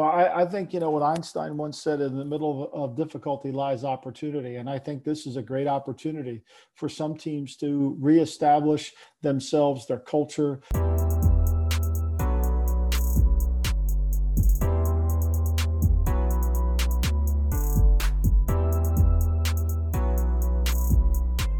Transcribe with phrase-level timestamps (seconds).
[0.00, 2.96] Well, I, I, think, you know, what Einstein once said in the middle of, of,
[2.96, 4.56] difficulty lies opportunity.
[4.56, 6.42] And I think this is a great opportunity
[6.74, 10.62] for some teams to reestablish themselves, their culture.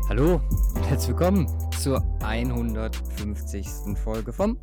[0.09, 0.41] Hallo
[0.89, 1.47] herzlich willkommen
[1.79, 3.97] zur 150.
[3.97, 4.57] Folge vom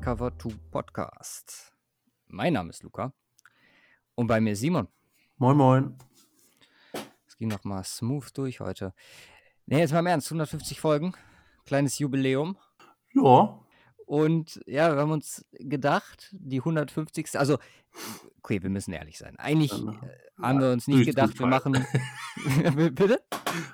[0.00, 1.79] Cover 2 Podcast.
[2.32, 3.12] Mein Name ist Luca
[4.14, 4.86] und bei mir Simon.
[5.36, 5.98] Moin, moin.
[7.26, 8.94] Es ging nochmal smooth durch heute.
[9.66, 11.12] Ne, jetzt mal im Ernst, 150 Folgen,
[11.66, 12.56] kleines Jubiläum.
[13.14, 13.58] Ja.
[14.06, 17.36] Und ja, wir haben uns gedacht, die 150.
[17.36, 17.58] Also,
[18.38, 19.36] okay, wir müssen ehrlich sein.
[19.38, 21.46] Eigentlich äh, haben wir uns nicht gedacht, Zufall.
[21.46, 21.86] wir machen.
[22.94, 23.20] Bitte?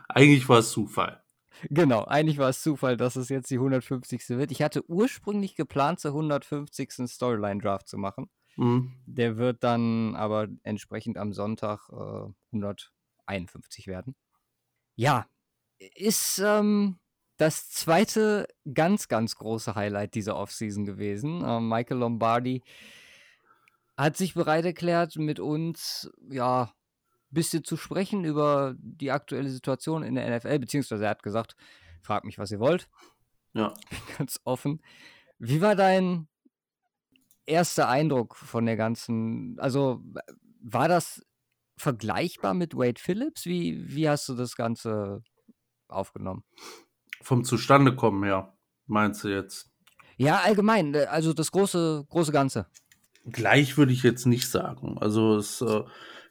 [0.08, 1.22] Eigentlich war es Zufall.
[1.68, 4.30] Genau, eigentlich war es Zufall, dass es jetzt die 150.
[4.30, 4.50] wird.
[4.50, 7.06] Ich hatte ursprünglich geplant, zur 150.
[7.06, 8.30] Storyline-Draft zu machen.
[8.56, 8.92] Mhm.
[9.06, 14.14] Der wird dann aber entsprechend am Sonntag äh, 151 werden.
[14.96, 15.26] Ja,
[15.78, 16.98] ist ähm,
[17.36, 21.44] das zweite ganz, ganz große Highlight dieser Offseason gewesen.
[21.44, 22.62] Äh, Michael Lombardi
[23.96, 26.70] hat sich bereit erklärt, mit uns ja ein
[27.30, 31.56] bisschen zu sprechen über die aktuelle Situation in der NFL, beziehungsweise er hat gesagt,
[32.02, 32.88] fragt mich, was ihr wollt.
[33.52, 33.74] Ja.
[34.18, 34.82] Ganz offen.
[35.38, 36.28] Wie war dein
[37.46, 40.02] erster Eindruck von der ganzen, also
[40.60, 41.22] war das
[41.78, 43.46] vergleichbar mit Wade Phillips?
[43.46, 45.22] Wie, wie hast du das Ganze
[45.88, 46.44] aufgenommen?
[47.22, 49.70] Vom Zustandekommen her, meinst du jetzt?
[50.16, 52.66] Ja, allgemein, äh, also das große, große Ganze.
[53.24, 54.98] Gleich würde ich jetzt nicht sagen.
[54.98, 55.82] Also es äh,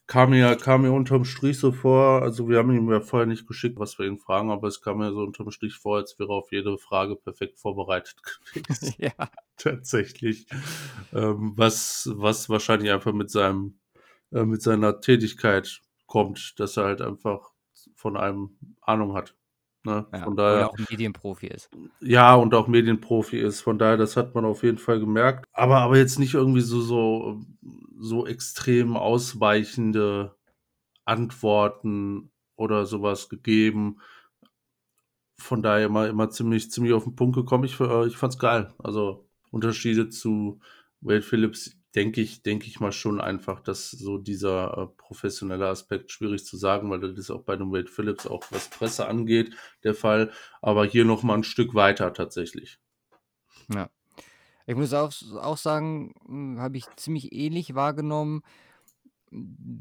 [0.08, 3.48] kam mir, kam mir unterm Strich so vor, also wir haben ihm ja vorher nicht
[3.48, 6.34] geschickt, was wir ihn fragen, aber es kam mir so unterm Strich vor, als wäre
[6.34, 8.16] auf jede Frage perfekt vorbereitet
[8.54, 8.94] gewesen.
[8.98, 9.12] ja.
[9.58, 10.48] Tatsächlich.
[11.14, 13.80] Ähm, was, was wahrscheinlich einfach mit seinem,
[14.32, 17.52] äh, mit seiner Tätigkeit kommt, dass er halt einfach
[17.96, 19.36] von einem Ahnung hat.
[19.84, 20.06] Ne?
[20.12, 21.70] Ja, von daher, auch Medienprofi ist.
[22.02, 23.62] Ja, und auch Medienprofi ist.
[23.62, 25.46] Von daher, das hat man auf jeden Fall gemerkt.
[25.54, 27.40] Aber, aber jetzt nicht irgendwie so, so
[27.98, 30.36] so extrem ausweichende
[31.06, 34.00] Antworten oder sowas gegeben.
[35.38, 37.66] Von daher immer, immer ziemlich, ziemlich auf den Punkt gekommen.
[37.66, 38.74] Ich, äh, ich fand's geil.
[38.78, 40.60] Also Unterschiede zu
[41.02, 46.12] Wade Phillips, denke ich, denke ich mal schon einfach, dass so dieser äh, professionelle Aspekt
[46.12, 49.56] schwierig zu sagen, weil das ist auch bei dem Wade Phillips auch was Presse angeht,
[49.84, 50.32] der Fall.
[50.62, 52.80] Aber hier noch mal ein Stück weiter tatsächlich.
[53.74, 53.90] Ja.
[54.66, 55.12] Ich muss auch,
[55.42, 58.42] auch sagen, hm, habe ich ziemlich ähnlich wahrgenommen.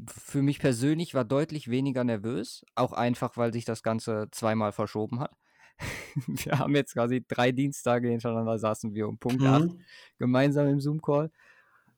[0.07, 5.19] Für mich persönlich war deutlich weniger nervös, auch einfach, weil sich das Ganze zweimal verschoben
[5.19, 5.31] hat.
[6.27, 9.81] wir haben jetzt quasi drei Dienstage hintereinander saßen wir um Punkt 8 mhm.
[10.17, 11.31] gemeinsam im Zoom-Call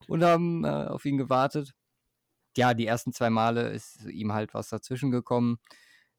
[0.08, 1.74] und haben äh, auf ihn gewartet.
[2.56, 5.60] Ja, die ersten zwei Male ist ihm halt was dazwischen gekommen,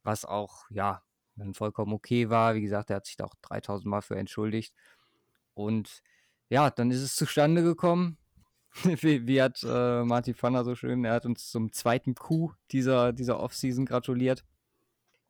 [0.04, 1.02] was auch, ja,
[1.34, 2.54] dann vollkommen okay war.
[2.54, 4.74] Wie gesagt, er hat sich da auch 3000 Mal für entschuldigt.
[5.54, 6.02] Und
[6.48, 8.19] ja, dann ist es zustande gekommen.
[8.84, 13.12] wie, wie, hat äh, Martin Pfanner so schön, er hat uns zum zweiten Coup dieser,
[13.12, 14.44] dieser Offseason gratuliert.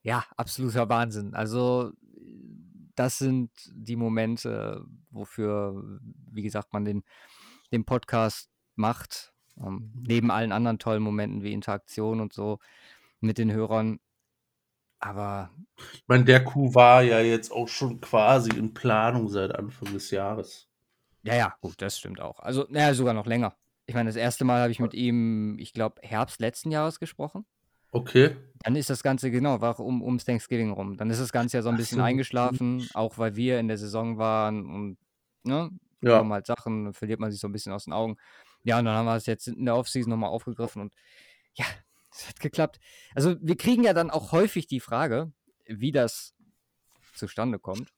[0.03, 1.35] Ja, absoluter Wahnsinn.
[1.35, 1.93] Also,
[2.95, 7.05] das sind die Momente, wofür, wie gesagt, man den,
[7.73, 9.33] den Podcast macht.
[9.61, 12.59] Ähm, neben allen anderen tollen Momenten wie Interaktion und so
[13.21, 14.01] mit den Hörern.
[15.01, 15.51] Aber.
[15.93, 20.11] Ich meine, der Coup war ja jetzt auch schon quasi in Planung seit Anfang des
[20.11, 20.68] Jahres.
[21.29, 22.41] Ja, ja, gut, das stimmt auch.
[22.41, 23.57] Also, naja, sogar noch länger.
[23.87, 27.47] Ich meine, das erste Mal habe ich mit ihm, ich glaube, Herbst letzten Jahres gesprochen.
[27.91, 28.37] Okay.
[28.63, 30.97] Dann ist das Ganze, genau, war um, ums Thanksgiving rum.
[30.97, 32.05] Dann ist das Ganze ja so ein bisschen so.
[32.05, 34.99] eingeschlafen, auch weil wir in der Saison waren und,
[35.45, 35.71] ne,
[36.03, 36.19] ja.
[36.19, 38.17] kommen halt Sachen, verliert man sich so ein bisschen aus den Augen.
[38.63, 40.93] Ja, und dann haben wir es jetzt in der Offseason nochmal aufgegriffen und
[41.55, 41.65] ja,
[42.13, 42.79] es hat geklappt.
[43.15, 45.33] Also, wir kriegen ja dann auch häufig die Frage,
[45.67, 46.35] wie das
[47.15, 47.93] zustande kommt.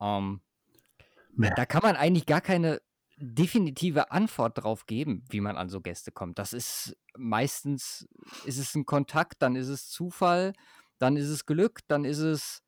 [0.00, 0.40] Ähm,
[1.56, 2.80] da kann man eigentlich gar keine
[3.16, 6.38] definitive Antwort drauf geben, wie man an so Gäste kommt.
[6.38, 8.08] Das ist meistens
[8.44, 10.54] ist es ein Kontakt, dann ist es Zufall,
[10.98, 12.62] dann ist es Glück, dann ist es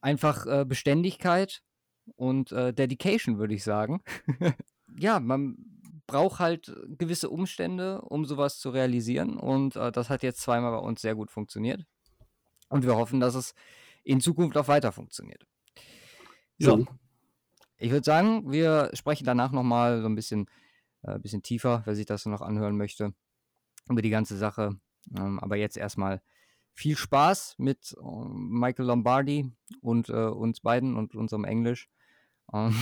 [0.00, 1.62] einfach äh, Beständigkeit
[2.16, 4.02] und äh, Dedication, würde ich sagen.
[4.98, 5.56] ja, man
[6.06, 10.78] braucht halt gewisse Umstände, um sowas zu realisieren und äh, das hat jetzt zweimal bei
[10.78, 11.84] uns sehr gut funktioniert
[12.70, 13.54] und wir hoffen, dass es
[14.02, 15.44] in Zukunft auch weiter funktioniert.
[16.58, 16.86] So,
[17.78, 20.46] ich würde sagen, wir sprechen danach nochmal so ein bisschen,
[21.02, 23.14] äh, bisschen tiefer, wer sich das noch anhören möchte,
[23.88, 24.78] über die ganze Sache.
[25.16, 26.20] Ähm, aber jetzt erstmal
[26.72, 31.88] viel Spaß mit äh, Michael Lombardi und äh, uns beiden und unserem Englisch.
[32.52, 32.74] Ähm,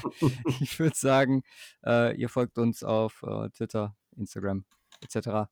[0.60, 1.42] ich würde sagen,
[1.84, 4.64] äh, ihr folgt uns auf äh, Twitter, Instagram
[5.00, 5.50] etc.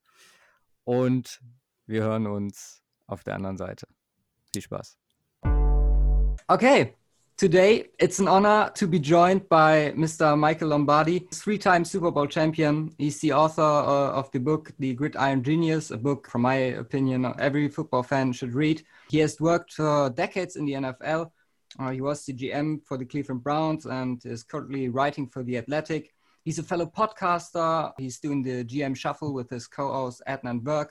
[0.85, 1.41] Und
[1.87, 3.87] wir hören uns auf der anderen Seite.
[4.53, 4.99] Viel Spaß.
[6.47, 6.95] Okay,
[7.39, 10.37] today it's an honor to be joined by Mr.
[10.37, 12.93] Michael Lombardi, three time Super Bowl champion.
[12.99, 17.33] He's the author uh, of the book The Gridiron Genius, a book, from my opinion,
[17.39, 18.83] every football fan should read.
[19.09, 21.31] He has worked for decades in the NFL.
[21.79, 25.59] Uh, he was the GM for the Cleveland Browns and is currently writing for The
[25.59, 26.13] Athletic.
[26.45, 27.93] He's a fellow podcaster.
[27.99, 30.89] He's doing the GM Shuffle with his co host Adnan Virk.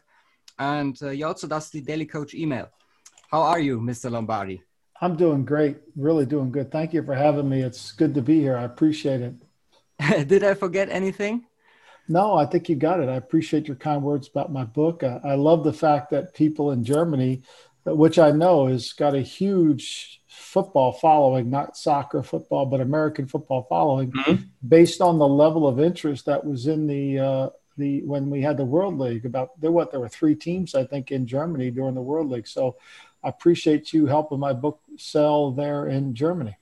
[0.60, 2.70] And uh, he also does the Daily Coach email.
[3.30, 4.10] How are you, Mr.
[4.10, 4.64] Lombardi?
[5.02, 5.78] I'm doing great.
[5.96, 6.72] Really doing good.
[6.72, 7.62] Thank you for having me.
[7.62, 8.58] It's good to be here.
[8.58, 9.36] I appreciate it.
[10.28, 11.46] Did I forget anything?
[12.10, 13.10] No, I think you got it.
[13.10, 15.04] I appreciate your kind words about my book.
[15.04, 17.44] I, I love the fact that people in Germany,
[17.86, 23.64] which I know has got a huge football following, not soccer football, but American football
[23.68, 24.44] following, mm-hmm.
[24.68, 28.58] based on the level of interest that was in the uh, the when we had
[28.58, 29.26] the World League.
[29.26, 32.48] About there, what there were three teams I think in Germany during the World League.
[32.48, 32.78] So
[33.28, 36.56] I appreciate you helping my book sell there in Germany.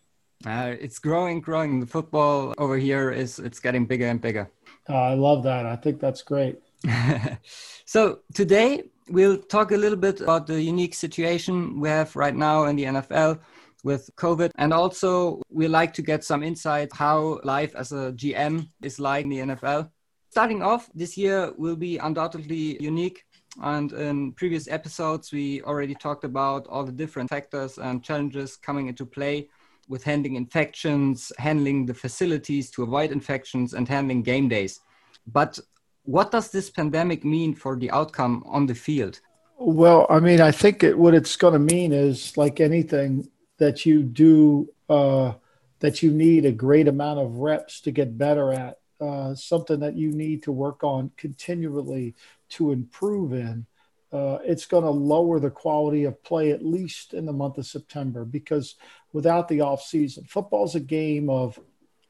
[0.43, 1.79] Uh, it's growing, growing.
[1.79, 4.49] The football over here is it's getting bigger and bigger.
[4.89, 5.67] Uh, I love that.
[5.67, 6.57] I think that's great.
[7.85, 12.63] so today we'll talk a little bit about the unique situation we have right now
[12.65, 13.41] in the NFL
[13.83, 14.49] with COVID.
[14.55, 19.25] And also, we like to get some insight how life as a GM is like
[19.25, 19.91] in the NFL.
[20.31, 23.23] Starting off, this year will be undoubtedly unique.
[23.61, 28.87] And in previous episodes, we already talked about all the different factors and challenges coming
[28.87, 29.49] into play
[29.87, 34.79] with handling infections, handling the facilities to avoid infections, and handling game days.
[35.27, 35.59] But
[36.03, 39.19] what does this pandemic mean for the outcome on the field?
[39.57, 43.85] Well, I mean, I think it, what it's going to mean is like anything that
[43.85, 45.33] you do, uh,
[45.79, 49.95] that you need a great amount of reps to get better at uh, something that
[49.95, 52.15] you need to work on continually
[52.55, 53.65] to improve in,
[54.11, 57.65] uh, it's going to lower the quality of play at least in the month of
[57.65, 58.75] September because
[59.13, 61.59] without the off season, football's a game of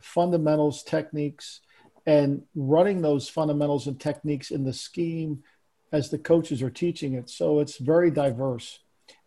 [0.02, 1.62] fundamentals, techniques,
[2.06, 5.44] and running those fundamentals and techniques in the scheme
[5.92, 7.30] as the coaches are teaching it.
[7.30, 8.80] So it's very diverse.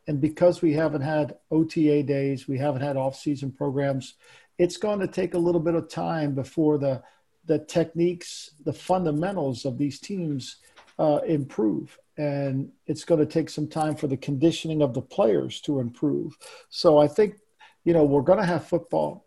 [0.06, 4.14] And because we haven't had OTA days, we haven't had off season programs,
[4.56, 7.02] it's going to take a little bit of time before the
[7.46, 10.58] the techniques, the fundamentals of these teams
[10.98, 11.98] uh, improve.
[12.16, 16.36] And it's going to take some time for the conditioning of the players to improve.
[16.68, 17.36] So I think,
[17.84, 19.24] you know, we're going to have football.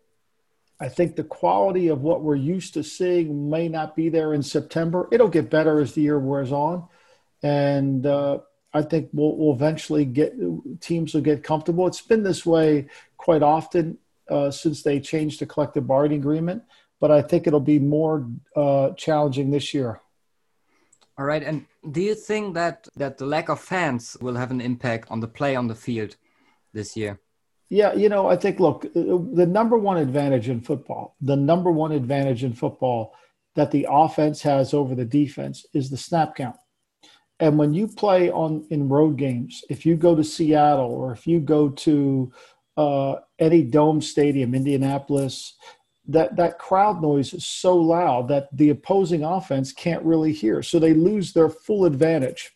[0.78, 4.42] I think the quality of what we're used to seeing may not be there in
[4.42, 5.08] September.
[5.12, 6.86] It'll get better as the year wears on.
[7.42, 8.38] And uh,
[8.74, 10.34] I think we'll, we'll, eventually get
[10.80, 11.86] teams will get comfortable.
[11.86, 13.98] It's been this way quite often
[14.28, 16.62] uh, since they changed the collective bargaining agreement
[17.02, 20.00] but I think it'll be more uh, challenging this year.
[21.22, 21.44] All right.
[21.44, 25.20] And do you think that that the lack of fans will have an impact on
[25.20, 26.16] the play on the field
[26.72, 27.20] this year?
[27.70, 28.90] Yeah, you know, I think look, uh,
[29.40, 33.14] the number one advantage in football, the number one advantage in football
[33.54, 36.56] that the offense has over the defense is the snap count.
[37.38, 41.24] And when you play on in road games, if you go to Seattle or if
[41.24, 42.32] you go to
[42.76, 45.54] uh, any dome stadium, Indianapolis,
[46.12, 50.62] that that crowd noise is so loud that the opposing offense can't really hear.
[50.62, 52.52] So they lose their full advantage.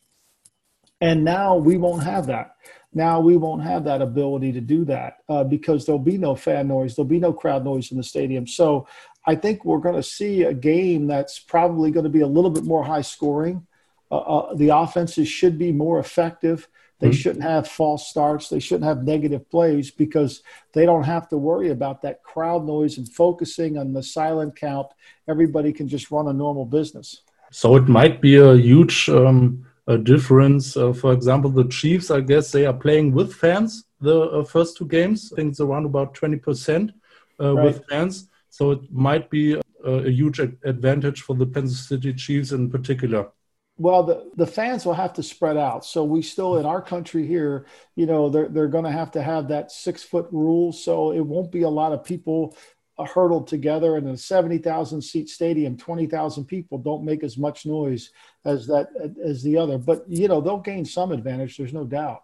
[1.01, 2.57] And now we won't have that.
[2.95, 6.69] Now we won't have that ability to do that uh, because there'll be no fan
[6.69, 6.97] noise.
[6.97, 8.47] There'll be no crowd noise in the stadium.
[8.47, 8.87] So
[9.29, 12.51] i think we're going to see a game that's probably going to be a little
[12.51, 13.67] bit more high scoring.
[14.11, 17.17] Uh, uh, the offenses should be more effective they mm-hmm.
[17.17, 18.49] shouldn't have false starts.
[18.49, 22.99] They shouldn't have negative plays because they don't have to worry about that crowd noise
[22.99, 24.89] and focusing on the silent count.
[25.29, 27.23] Everybody can just run a normal business.
[27.51, 30.77] So it might be a huge um, a difference.
[30.77, 34.77] Uh, for example, the Chiefs, I guess they are playing with fans the uh, first
[34.77, 35.33] two games.
[35.33, 36.93] I think it's around about 20%
[37.41, 37.65] uh, right.
[37.65, 38.29] with fans.
[38.51, 43.29] So it might be a, a huge advantage for the Kansas City Chiefs in particular.
[43.79, 45.85] Well, the, the fans will have to spread out.
[45.85, 49.23] So we still in our country here, you know, they're they're going to have to
[49.23, 50.73] have that six foot rule.
[50.73, 52.57] So it won't be a lot of people
[52.99, 55.77] uh, hurdled together in a seventy thousand seat stadium.
[55.77, 58.11] Twenty thousand people don't make as much noise
[58.47, 58.89] as that
[59.23, 59.77] as the other.
[59.77, 61.59] But you know, they'll gain some advantage.
[61.59, 62.23] There's no doubt.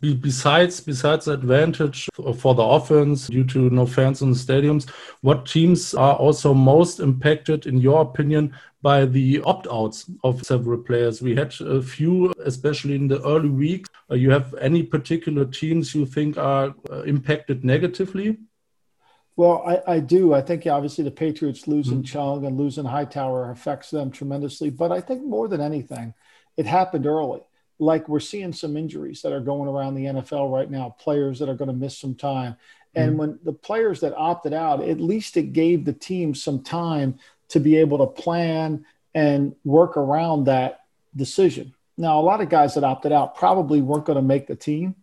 [0.00, 4.88] Besides, besides the advantage for the offense due to no fans in the stadiums,
[5.20, 11.20] what teams are also most impacted, in your opinion, by the opt-outs of several players?
[11.20, 13.90] We had a few, especially in the early weeks.
[14.08, 18.38] You have any particular teams you think are uh, impacted negatively?
[19.36, 20.32] Well, I, I do.
[20.32, 22.04] I think obviously the Patriots losing mm-hmm.
[22.04, 24.70] Chung and losing Hightower affects them tremendously.
[24.70, 26.14] But I think more than anything,
[26.56, 27.40] it happened early.
[27.80, 31.48] Like we're seeing some injuries that are going around the NFL right now, players that
[31.48, 32.56] are going to miss some time.
[32.94, 33.18] And mm-hmm.
[33.18, 37.18] when the players that opted out, at least it gave the team some time
[37.48, 38.84] to be able to plan
[39.14, 40.80] and work around that
[41.16, 41.74] decision.
[41.96, 44.94] Now, a lot of guys that opted out probably weren't going to make the team,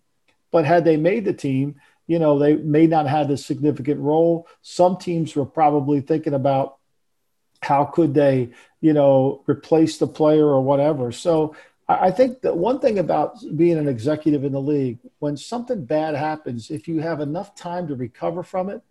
[0.51, 1.75] but had they made the team,
[2.07, 4.47] you know, they may not have had a significant role.
[4.61, 6.77] Some teams were probably thinking about
[7.61, 8.49] how could they,
[8.81, 11.11] you know, replace the player or whatever.
[11.11, 11.55] So
[11.89, 16.15] I think that one thing about being an executive in the league, when something bad
[16.15, 18.81] happens, if you have enough time to recover from it,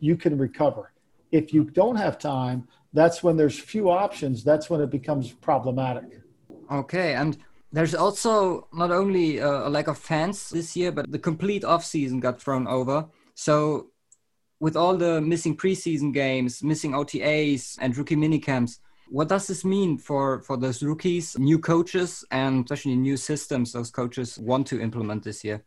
[0.00, 0.92] you can recover.
[1.30, 4.42] If you don't have time, that's when there's few options.
[4.42, 6.22] That's when it becomes problematic.
[6.72, 7.38] Okay, and
[7.70, 11.84] there's also not only uh, a lack of fans this year, but the complete off
[11.84, 13.06] season got thrown over.
[13.34, 13.90] So,
[14.58, 18.80] with all the missing preseason games, missing OTAs, and rookie minicamps,
[19.10, 23.90] what does this mean for for those rookies, new coaches, and especially new systems those
[23.90, 25.64] coaches want to implement this year?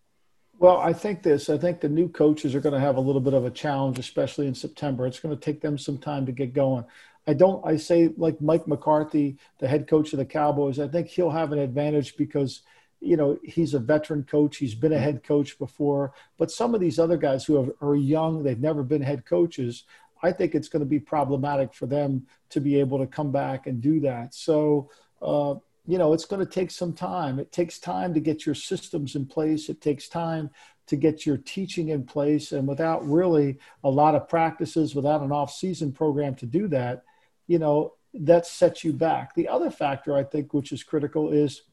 [0.60, 1.50] Well, I think this.
[1.50, 4.00] I think the new coaches are going to have a little bit of a challenge,
[4.00, 5.06] especially in September.
[5.06, 6.86] It's going to take them some time to get going.
[7.28, 7.66] I don't.
[7.66, 10.80] I say like Mike McCarthy, the head coach of the Cowboys.
[10.80, 12.62] I think he'll have an advantage because
[13.02, 14.58] you know he's a veteran coach.
[14.58, 15.04] He's been a mm-hmm.
[15.04, 16.14] head coach before.
[16.38, 19.84] But some of these other guys who are young, they've never been head coaches.
[20.24, 23.68] I think it's going to be problematic for them to be able to come back
[23.68, 24.34] and do that.
[24.34, 24.90] So.
[25.22, 27.40] Uh, you know, it's going to take some time.
[27.40, 29.68] It takes time to get your systems in place.
[29.68, 30.50] It takes time
[30.88, 32.52] to get your teaching in place.
[32.52, 37.04] And without really a lot of practices, without an off season program to do that,
[37.48, 39.36] you know, that sets you back.
[39.36, 41.64] The other factor I think, which is critical, is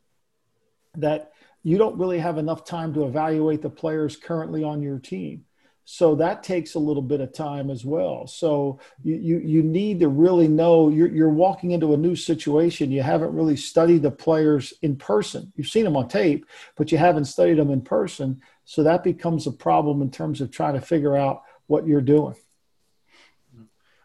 [0.96, 5.44] that you don't really have enough time to evaluate the players currently on your team.
[5.84, 8.26] So that takes a little bit of time as well.
[8.26, 12.92] So you, you, you need to really know you're, you're walking into a new situation.
[12.92, 15.52] You haven't really studied the players in person.
[15.56, 16.46] You've seen them on tape,
[16.76, 18.40] but you haven't studied them in person.
[18.64, 22.36] So that becomes a problem in terms of trying to figure out what you're doing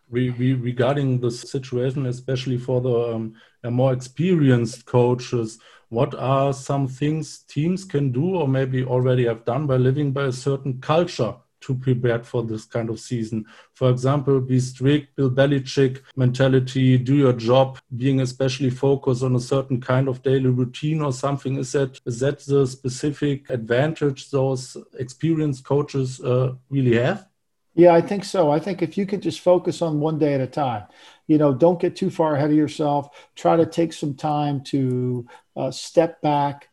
[0.09, 6.87] re, re, regarding the situation, especially for the um, more experienced coaches, what are some
[6.87, 11.35] things teams can do or maybe already have done by living by a certain culture
[11.65, 13.45] to prepare for this kind of season?
[13.73, 19.39] For example, be strict, Bill Belichick mentality, do your job, being especially focused on a
[19.39, 21.57] certain kind of daily routine or something.
[21.57, 27.27] Is that is that the specific advantage those experienced coaches uh, really have?
[27.75, 28.51] Yeah, I think so.
[28.51, 30.83] I think if you could just focus on one day at a time,
[31.27, 33.09] you know, don't get too far ahead of yourself.
[33.35, 36.69] Try to take some time to uh, step back,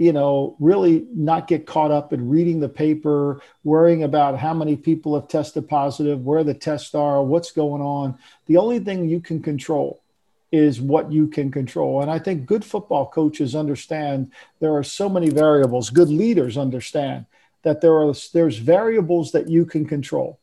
[0.00, 4.74] you know, really not get caught up in reading the paper, worrying about how many
[4.74, 8.18] people have tested positive, where the tests are, what's going on.
[8.46, 10.02] The only thing you can control
[10.50, 12.02] is what you can control.
[12.02, 17.26] And I think good football coaches understand there are so many variables, good leaders understand
[17.62, 20.40] that there are there's variables that you can control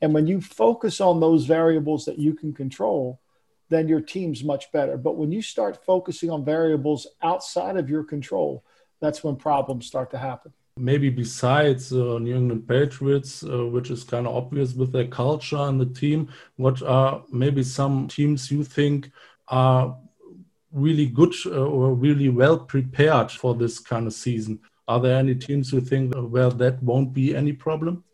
[0.00, 3.20] and when you focus on those variables that you can control,
[3.68, 4.96] then your team's much better.
[4.96, 8.64] But when you start focusing on variables outside of your control,
[9.00, 10.52] that's when problems start to happen.
[10.76, 15.56] Maybe besides uh, New England Patriots, uh, which is kind of obvious with their culture
[15.56, 19.10] and the team, what are maybe some teams you think
[19.48, 19.96] are
[20.72, 24.60] really good uh, or really well prepared for this kind of season?
[24.86, 28.04] Are there any teams you think where that won't be any problem?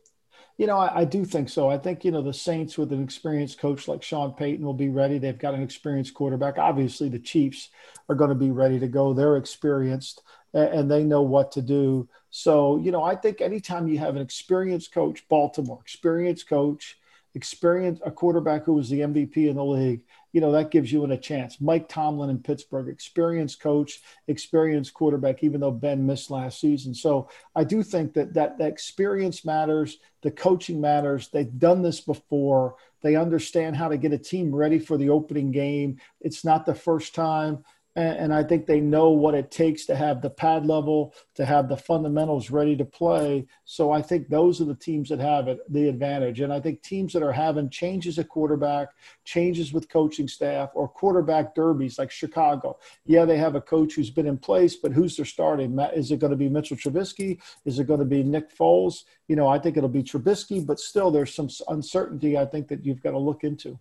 [0.59, 1.69] You know, I, I, do think so.
[1.69, 4.89] I think, you know, the Saints with an experienced coach like Sean Payton will be
[4.89, 5.19] ready.
[5.19, 6.57] They've got an experienced quarterback.
[6.57, 7.69] Obviously, the Chiefs
[8.09, 9.13] are going to be ready to go.
[9.13, 10.23] They're experienced
[10.57, 12.09] and, they know what to do.
[12.31, 16.99] So, you know, I think anytime you have an experienced coach, Baltimore, experienced coach,
[17.35, 20.01] experience a quarterback who was the MVP in the league,
[20.33, 21.61] you know, that gives you a chance.
[21.61, 26.95] Mike Tomlin in Pittsburgh, experienced coach, experienced quarterback, even though Ben missed last season.
[26.95, 31.29] So I do think that that, that experience matters, the coaching matters.
[31.29, 32.77] They've done this before.
[33.03, 35.99] They understand how to get a team ready for the opening game.
[36.21, 37.65] It's not the first time
[37.97, 41.69] and, I think they know what it takes to have the pad level, to have
[41.69, 43.47] the fundamentals ready to play.
[43.65, 46.41] So I think those are the teams that have it, the advantage.
[46.41, 48.89] And I think teams that are having changes at quarterback,
[49.25, 52.79] changes with coaching staff, or quarterback derbies like Chicago.
[53.07, 55.79] Yeah, they have a coach who's been in place, but who's their starting?
[55.95, 57.41] Is it going to be Mitchell Trubisky?
[57.65, 59.05] Is it going to be Nick Foles?
[59.27, 62.85] You know, I think it'll be Trubisky, but still there's some uncertainty I think that
[62.85, 63.79] you've got to look into.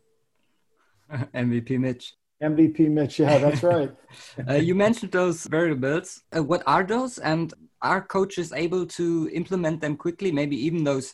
[1.11, 2.15] MVP Mitch.
[2.41, 3.91] MVP Mitch, yeah, that's right.
[4.47, 6.21] uh, you mentioned those variables.
[6.35, 10.31] Uh, what are those, and are coaches able to implement them quickly?
[10.31, 11.13] Maybe even those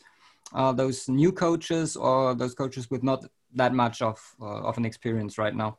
[0.54, 4.86] uh, those new coaches or those coaches with not that much of uh, of an
[4.86, 5.78] experience right now?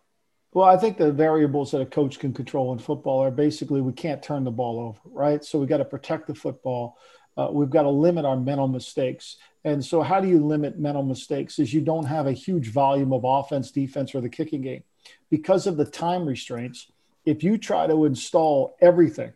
[0.55, 3.95] Well, I think the variables that a coach can control in football are basically we
[3.95, 5.43] can't turn the ball over, right?
[5.43, 6.99] So we got to protect the football.
[7.39, 9.39] Uh, we've got to limit our mental mistakes.
[9.65, 11.59] And so, how do you limit mental mistakes?
[11.59, 14.83] Is you don't have a huge volume of offense, defense, or the kicking game
[15.31, 16.91] because of the time restraints.
[17.25, 19.33] If you try to install everything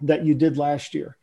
[0.00, 1.16] that you did last year,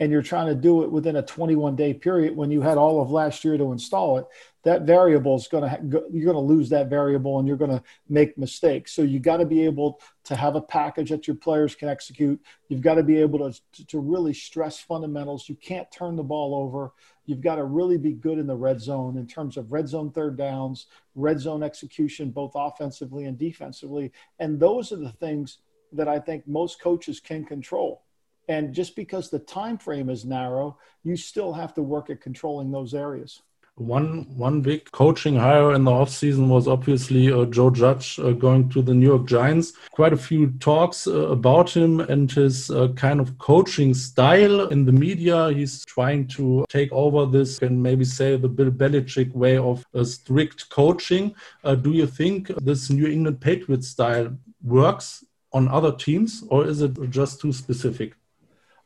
[0.00, 3.02] and you're trying to do it within a 21 day period when you had all
[3.02, 4.26] of last year to install it
[4.62, 5.78] that variable is going to
[6.12, 8.92] you're going to lose that variable and you're going to make mistakes.
[8.92, 12.40] So you got to be able to have a package that your players can execute.
[12.68, 15.48] You've got to be able to to really stress fundamentals.
[15.48, 16.92] You can't turn the ball over.
[17.24, 20.10] You've got to really be good in the red zone in terms of red zone
[20.10, 24.12] third downs red zone execution both offensively and defensively.
[24.38, 25.58] And those are the things
[25.92, 28.02] that i think most coaches can control.
[28.48, 32.70] And just because the time frame is narrow, you still have to work at controlling
[32.70, 33.42] those areas.
[33.80, 38.68] One one big coaching hire in the offseason was obviously uh, Joe Judge uh, going
[38.68, 39.72] to the New York Giants.
[39.92, 44.84] Quite a few talks uh, about him and his uh, kind of coaching style in
[44.84, 45.50] the media.
[45.50, 50.04] He's trying to take over this and maybe say the Bill Belichick way of uh,
[50.04, 51.34] strict coaching.
[51.64, 56.82] Uh, do you think this New England Patriots style works on other teams, or is
[56.82, 58.12] it just too specific?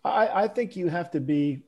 [0.04, 1.64] I, I think you have to be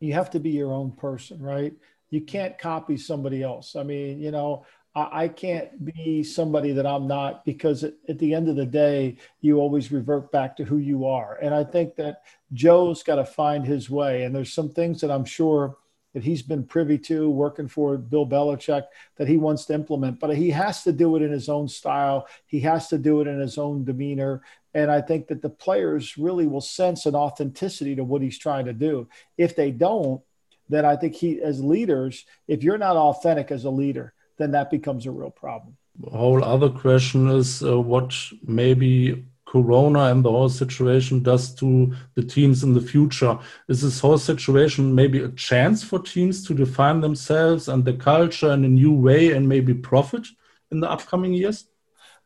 [0.00, 1.72] you have to be your own person, right?
[2.10, 3.76] You can't copy somebody else.
[3.76, 8.18] I mean, you know, I, I can't be somebody that I'm not because at, at,
[8.18, 11.38] the end of the day, you always revert back to who you are.
[11.42, 12.22] And I think that
[12.52, 14.24] Joe's got to find his way.
[14.24, 15.76] And there's some things that I'm sure
[16.16, 18.84] that he's been privy to working for Bill Belichick
[19.16, 22.26] that he wants to implement, but he has to do it in his own style.
[22.46, 24.40] He has to do it in his own demeanor.
[24.72, 28.64] And I think that the players really will sense an authenticity to what he's trying
[28.64, 29.08] to do.
[29.36, 30.22] If they don't,
[30.68, 34.70] then I think he, as leaders, if you're not authentic as a leader, then that
[34.70, 35.76] becomes a real problem.
[36.06, 38.14] A whole other question is uh, what
[38.46, 43.38] maybe Corona and the whole situation does to the teams in the future.
[43.68, 48.52] Is this whole situation maybe a chance for teams to define themselves and the culture
[48.52, 50.26] in a new way and maybe profit
[50.70, 51.66] in the upcoming years?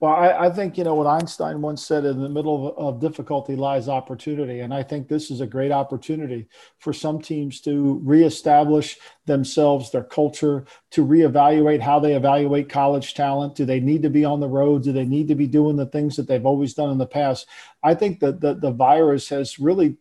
[0.00, 3.00] Well, I, I, think, you know, what Einstein once said in the middle of, of,
[3.02, 4.60] difficulty lies opportunity.
[4.60, 10.02] And I think this is a great opportunity for some teams to reestablish themselves, their
[10.02, 13.56] culture, to reevaluate how they evaluate college talent.
[13.56, 14.84] Do they need to be on the road?
[14.84, 17.46] Do they need to be doing the things that they've always done in the past?
[17.82, 19.98] I think that the, the virus has really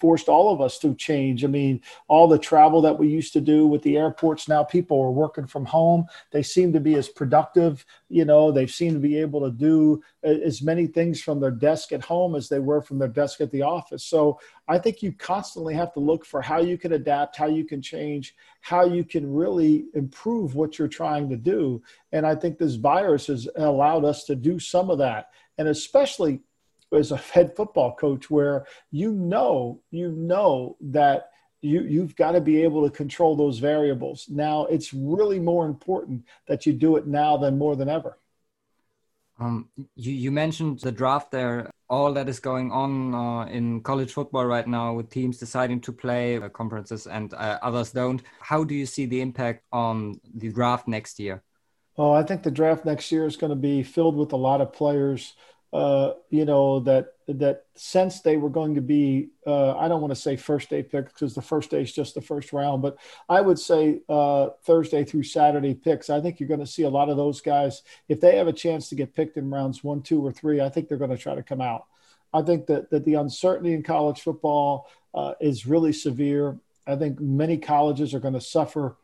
[0.00, 1.44] forced all of us to change.
[1.44, 5.00] I mean, all the travel that we used to do with the airports now, people
[5.00, 6.06] are working from home.
[6.32, 7.84] They seem to be as productive.
[8.08, 11.92] You know, they seem to be able to do as many things from their desk
[11.92, 14.04] at home as they were from their desk at the office.
[14.04, 17.64] So I think you constantly have to look for how you can adapt, how you
[17.64, 21.82] can change, how you can really improve what you're trying to do.
[22.12, 25.30] And I think this virus has allowed us to do some of that.
[25.58, 26.40] And especially
[26.92, 32.40] as a head football coach where you know you know that you you've got to
[32.40, 34.26] be able to control those variables.
[34.28, 38.18] Now it's really more important that you do it now than more than ever.
[39.38, 41.70] Um, you, you mentioned the draft there.
[41.88, 45.92] All that is going on uh, in college football right now with teams deciding to
[45.92, 48.22] play uh, conferences and uh, others don't.
[48.40, 51.42] How do you see the impact on the draft next year?
[51.98, 54.60] Oh i think the draft next year is going to be filled with a lot
[54.60, 55.34] of players
[55.72, 60.12] uh, you know that that since they were going to be uh, I don't want
[60.12, 62.98] to say first day picks because the first day is just the first round, but
[63.28, 66.10] I would say uh, Thursday through Saturday picks.
[66.10, 68.52] I think you're going to see a lot of those guys if they have a
[68.52, 70.60] chance to get picked in rounds one, two, or three.
[70.60, 71.86] I think they're going to try to come out.
[72.34, 76.58] I think that that the uncertainty in college football uh, is really severe.
[76.86, 78.96] I think many colleges are going to suffer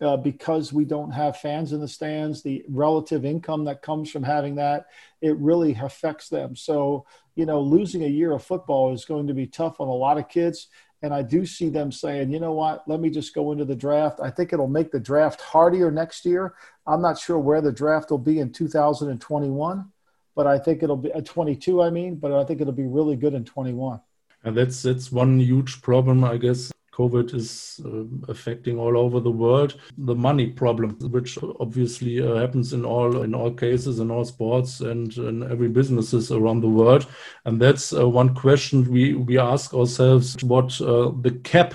[0.00, 4.22] uh, because we don't have fans in the stands, the relative income that comes from
[4.22, 4.86] having that,
[5.20, 6.56] it really affects them.
[6.56, 9.92] So, you know, losing a year of football is going to be tough on a
[9.92, 10.68] lot of kids.
[11.02, 13.76] And I do see them saying, you know what, let me just go into the
[13.76, 14.20] draft.
[14.20, 16.54] I think it'll make the draft harder next year.
[16.86, 19.92] I'm not sure where the draft will be in 2021,
[20.34, 23.16] but I think it'll be uh, 22, I mean, but I think it'll be really
[23.16, 24.00] good in 21.
[24.44, 29.30] And that's that's one huge problem, I guess, COVID is uh, affecting all over the
[29.30, 29.80] world.
[29.98, 34.80] The money problem, which obviously uh, happens in all in all cases in all sports
[34.80, 37.06] and in every businesses around the world,
[37.44, 41.74] and that's uh, one question we we ask ourselves: what uh, the cap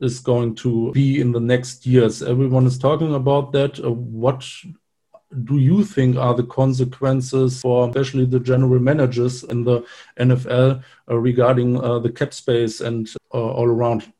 [0.00, 2.22] is going to be in the next years.
[2.22, 3.84] Everyone is talking about that.
[3.84, 4.46] Uh, what
[5.42, 9.84] do you think are the consequences for especially the general managers in the
[10.16, 14.13] NFL uh, regarding the cap space and all around?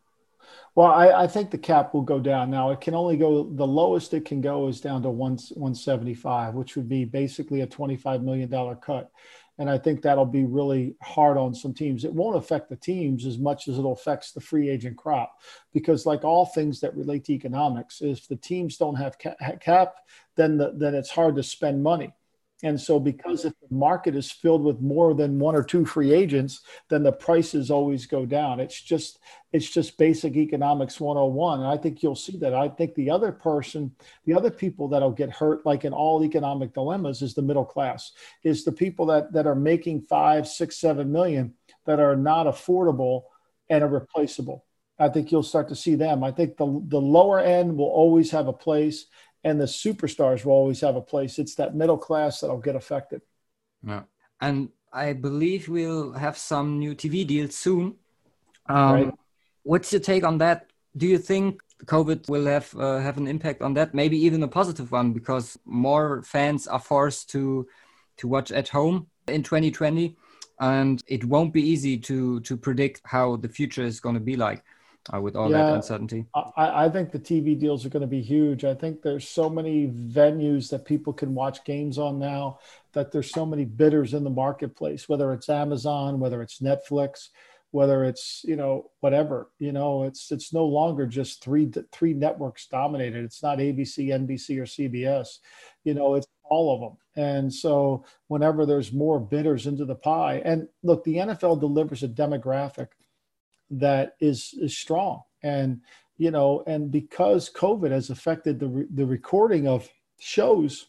[0.74, 2.50] Well, I, I, think the cap will go down.
[2.50, 6.54] Now it can only go the lowest it can go is down to one 175,
[6.54, 9.10] which would be basically a 25 million dollar cut.
[9.58, 12.04] And I think that'll be really hard on some teams.
[12.04, 15.32] It won't affect the teams as much as it'll affects the free agent crop,
[15.72, 19.16] because like all things that relate to economics, if the teams don't have
[19.60, 19.94] cap,
[20.34, 22.12] then the, then it's hard to spend money.
[22.64, 26.14] And so, because if the market is filled with more than one or two free
[26.14, 28.59] agents, then the prices always go down.
[28.59, 29.18] It's just
[29.53, 31.61] it's just basic economics 101.
[31.61, 32.55] And I think you'll see that.
[32.55, 36.72] I think the other person, the other people that'll get hurt, like in all economic
[36.72, 38.12] dilemmas, is the middle class,
[38.44, 41.53] is the people that that are making five, six, seven million
[41.85, 43.24] that are not affordable
[43.68, 44.64] and are replaceable.
[44.98, 46.24] I think you'll start to see them.
[46.24, 49.05] I think the the lower end will always have a place
[49.44, 51.38] and the superstars will always have a place.
[51.38, 53.20] It's that middle class that'll get affected.
[53.87, 54.02] Yeah.
[54.40, 57.96] And I believe we'll have some new TV deals soon.
[58.66, 59.14] Um, right.
[59.62, 60.70] What's your take on that?
[60.96, 63.94] Do you think COVID will have uh, have an impact on that?
[63.94, 67.66] Maybe even a positive one because more fans are forced to
[68.18, 70.16] to watch at home in 2020,
[70.61, 74.37] and it won't be easy to to predict how the future is going to be
[74.37, 74.62] like
[75.12, 76.24] Uh, with all yeah, that uncertainty?
[76.34, 78.64] I, I, think the TV deals are going to be huge.
[78.64, 82.58] I think there's so many venues that people can watch games on now
[82.94, 87.28] that there's so many bidders in the marketplace, whether it's Amazon, whether it's Netflix,
[87.74, 92.68] whether it's you know whatever you know it's it's no longer just three three networks
[92.68, 95.38] dominated it's not abc nbc or cbs
[95.82, 100.40] you know it's all of them and so whenever there's more bidders into the pie
[100.44, 102.86] and look the nfl delivers a demographic
[103.80, 105.22] that is is strong.
[105.42, 105.80] And
[106.16, 109.88] you know and because covid has affected the re- the recording of
[110.20, 110.87] shows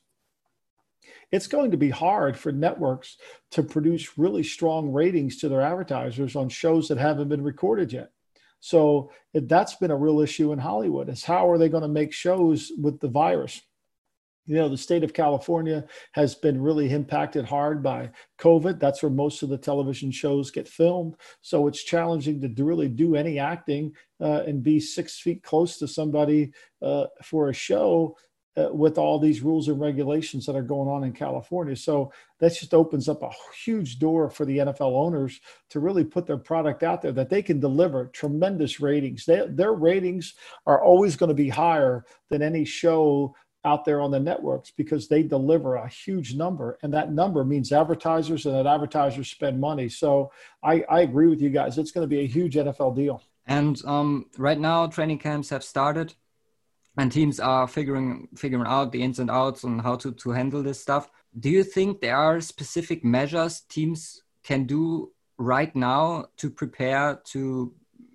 [1.31, 3.17] it's going to be hard for networks
[3.51, 8.11] to produce really strong ratings to their advertisers on shows that haven't been recorded yet.
[8.59, 12.13] So that's been a real issue in hollywood is how are they going to make
[12.13, 13.61] shows with the virus
[14.45, 18.79] you know, the state of California has been really impacted hard by COVID.
[18.79, 21.15] That's where most of the television shows get filmed.
[21.41, 25.87] So it's challenging to really do any acting uh, and be six feet close to
[25.87, 28.15] somebody uh, for a show
[28.57, 31.75] uh, with all these rules and regulations that are going on in California.
[31.75, 33.31] So that just opens up a
[33.65, 37.41] huge door for the NFL owners to really put their product out there that they
[37.41, 39.25] can deliver tremendous ratings.
[39.25, 44.11] They, their ratings are always going to be higher than any show out there on
[44.11, 48.67] the networks because they deliver a huge number and that number means advertisers and that
[48.67, 49.89] advertisers spend money.
[49.89, 50.31] So
[50.63, 51.77] i, I agree with you guys.
[51.77, 53.21] It's going to be a huge nfl deal.
[53.47, 56.13] And um, right now training camps have started
[56.97, 60.63] and teams are figuring figuring out the ins and outs on how to, to handle
[60.63, 61.09] this stuff.
[61.37, 67.73] Do you think there are specific measures teams can do right now to prepare to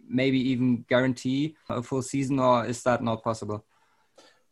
[0.09, 3.65] maybe even guarantee a full season or is that not possible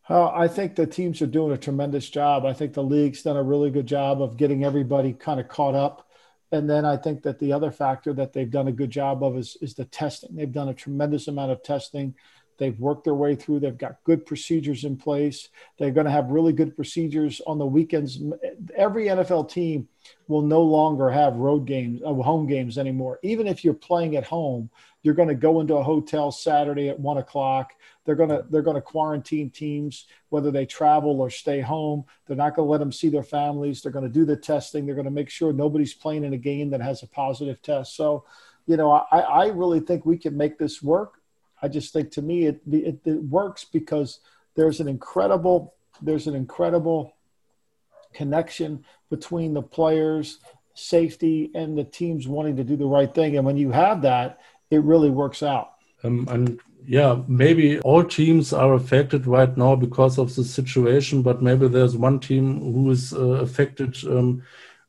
[0.09, 2.45] uh, I think the teams are doing a tremendous job.
[2.45, 5.75] I think the league's done a really good job of getting everybody kind of caught
[5.75, 6.09] up.
[6.51, 9.37] And then I think that the other factor that they've done a good job of
[9.37, 10.35] is, is the testing.
[10.35, 12.15] They've done a tremendous amount of testing.
[12.57, 13.61] They've worked their way through.
[13.61, 15.47] They've got good procedures in place.
[15.77, 18.21] They're going to have really good procedures on the weekends.
[18.75, 19.87] Every NFL team
[20.27, 23.19] will no longer have road games, uh, home games anymore.
[23.23, 24.69] Even if you're playing at home,
[25.03, 27.73] you're going to go into a hotel Saturday at one o'clock.
[28.09, 32.05] They're going to they're to quarantine teams whether they travel or stay home.
[32.25, 33.83] They're not going to let them see their families.
[33.83, 34.87] They're going to do the testing.
[34.87, 37.95] They're going to make sure nobody's playing in a game that has a positive test.
[37.95, 38.25] So,
[38.65, 41.21] you know, I, I really think we can make this work.
[41.61, 44.21] I just think to me it, it, it works because
[44.55, 47.13] there's an incredible there's an incredible
[48.11, 50.39] connection between the players
[50.73, 54.39] safety and the teams wanting to do the right thing and when you have that
[54.71, 60.33] it really works out um, yeah maybe all teams are affected right now because of
[60.35, 64.41] the situation but maybe there's one team who is uh, affected um,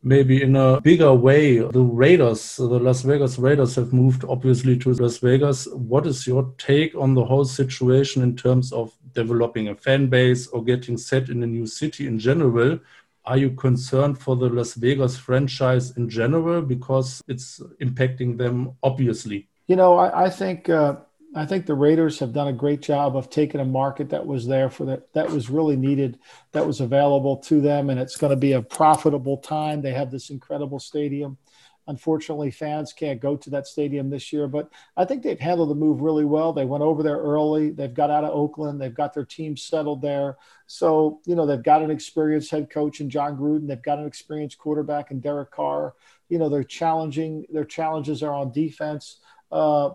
[0.02, 1.58] maybe in a bigger way.
[1.58, 5.66] The Raiders, the Las Vegas Raiders, have moved obviously to Las Vegas.
[5.68, 10.46] What is your take on the whole situation in terms of developing a fan base
[10.48, 12.78] or getting set in a new city in general?
[13.26, 19.48] Are you concerned for the Las Vegas franchise in general because it's impacting them obviously?
[19.66, 20.68] You know, I, I think.
[20.68, 20.96] Uh
[21.34, 24.46] I think the Raiders have done a great job of taking a market that was
[24.46, 26.18] there for that that was really needed,
[26.52, 29.80] that was available to them, and it's going to be a profitable time.
[29.80, 31.38] They have this incredible stadium.
[31.86, 35.74] Unfortunately, fans can't go to that stadium this year, but I think they've handled the
[35.74, 36.52] move really well.
[36.52, 37.70] They went over there early.
[37.70, 38.80] They've got out of Oakland.
[38.80, 40.36] They've got their team settled there.
[40.66, 43.66] So, you know, they've got an experienced head coach in Jon Gruden.
[43.66, 45.94] They've got an experienced quarterback in Derek Carr.
[46.28, 47.46] You know, they're challenging.
[47.50, 49.18] Their challenges are on defense.
[49.50, 49.90] Uh,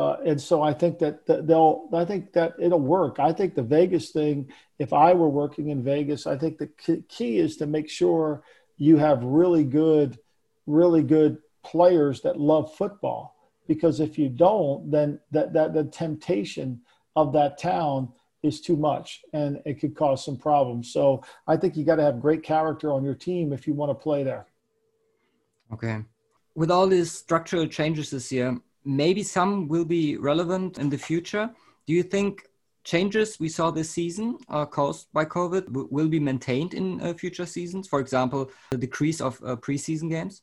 [0.00, 3.18] Uh, and so I think that, they'll, I think that it'll work.
[3.18, 6.70] I think the Vegas thing, if I were working in Vegas, I think the
[7.08, 8.42] key is to make sure
[8.78, 10.18] you have really good,
[10.66, 13.36] really good players that love football.
[13.68, 16.80] Because if you don't, then that, that the temptation
[17.14, 18.08] of that town
[18.42, 20.90] is too much and it could cause some problems.
[20.90, 23.90] So I think you got to have great character on your team if you want
[23.90, 24.46] to play there.
[25.74, 25.98] Okay.
[26.54, 31.50] With all these structural changes this year, maybe some will be relevant in the future.
[31.86, 32.46] Do you think
[32.84, 34.38] changes we saw this season
[34.70, 37.88] caused by COVID will be maintained in uh, future seasons?
[37.88, 40.42] For example, the decrease of uh, preseason games?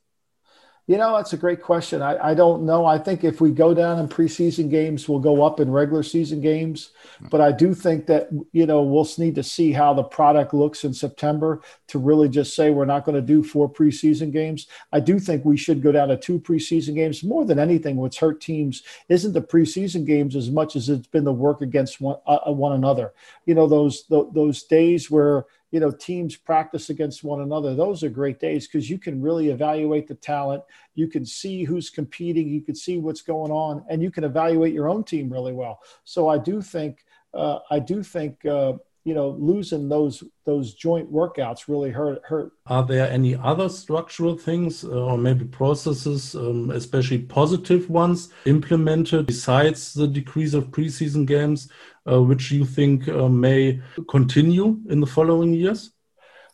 [0.87, 2.01] You know, that's a great question.
[2.01, 2.85] I, I don't know.
[2.85, 6.39] I think if we go down in preseason games, we'll go up in regular season
[6.39, 6.91] games.
[7.29, 10.85] But I do think that, you know, we'll need to see how the product looks
[10.85, 14.67] in September to really just say we're not going to do four preseason games.
[14.93, 17.21] I do think we should go down to two preseason games.
[17.21, 21.25] More than anything, what's hurt teams isn't the preseason games as much as it's been
[21.25, 23.11] the work against one, uh, one another.
[23.45, 27.75] You know, those, those days where, you know teams practice against one another.
[27.75, 30.63] Those are great days because you can really evaluate the talent.
[30.95, 32.47] You can see who's competing.
[32.47, 35.79] You can see what's going on and you can evaluate your own team really well.
[36.03, 38.73] So i do think uh, i do think uh,
[39.07, 42.51] you know losing those those joint workouts really hurt hurt.
[42.65, 49.25] Are there any other structural things uh, or maybe processes um, especially positive ones implemented
[49.25, 51.69] besides the decrease of preseason games
[52.07, 55.91] which you think uh, may continue in the following years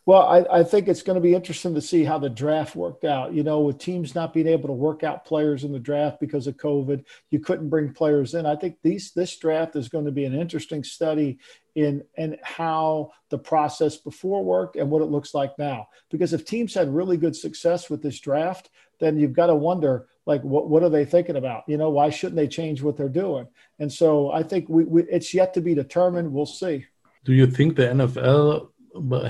[0.06, 3.04] well, I, I, think it's going to be interesting to see how the draft worked
[3.04, 3.32] out.
[3.32, 6.46] You know, with teams not being able to work out players in the draft because
[6.46, 8.44] of COVID, you couldn't bring players in.
[8.44, 11.38] I think these this draft is going to be an interesting study
[11.74, 15.88] in and how the process before worked and what it looks like now.
[16.10, 18.68] Because if teams had really good success with this draft,
[19.00, 21.64] then you've got to wonder like what, what are they thinking about?
[21.66, 23.46] You know why shouldn't they change what they're doing?
[23.78, 26.32] And so i think we, we it's yet to be determined.
[26.32, 26.86] We'll see.
[27.24, 28.68] Do you think the nfl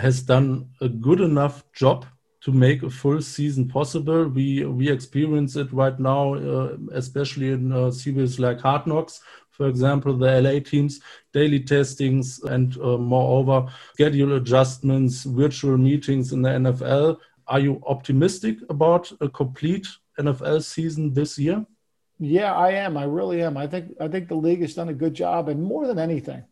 [0.01, 2.07] has done a good enough job
[2.45, 4.29] to make a full season possible.
[4.29, 9.69] We we experience it right now, uh, especially in uh, series like Hard Knocks, for
[9.69, 11.01] example, the LA teams,
[11.33, 17.19] daily testings, and uh, moreover schedule adjustments, virtual meetings in the NFL.
[17.47, 19.87] Are you optimistic about a complete
[20.19, 21.65] NFL season this year?
[22.19, 22.97] Yeah, I am.
[22.97, 23.57] I really am.
[23.57, 26.45] I think I think the league has done a good job, and more than anything,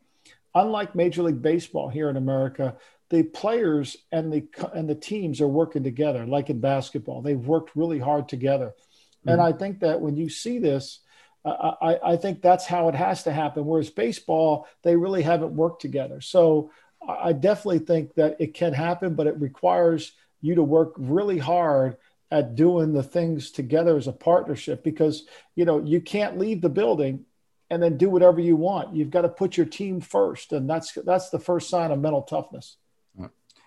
[0.55, 2.77] unlike Major League Baseball here in America,
[3.13, 7.77] the players and the and the teams are working together like in basketball they've worked
[7.77, 9.29] really hard together mm-hmm.
[9.29, 11.01] and i think that when you see this
[11.45, 15.53] uh, I, I think that's how it has to happen whereas baseball they really haven't
[15.53, 16.71] worked together so
[17.07, 21.99] i definitely think that it can happen but it requires you to work really hard
[22.33, 26.69] at doing the things together as a partnership because you know you can't leave the
[26.69, 27.25] building
[27.71, 30.93] and then do whatever you want you've got to put your team first and that's
[31.05, 32.79] that's the first sign of mental toughness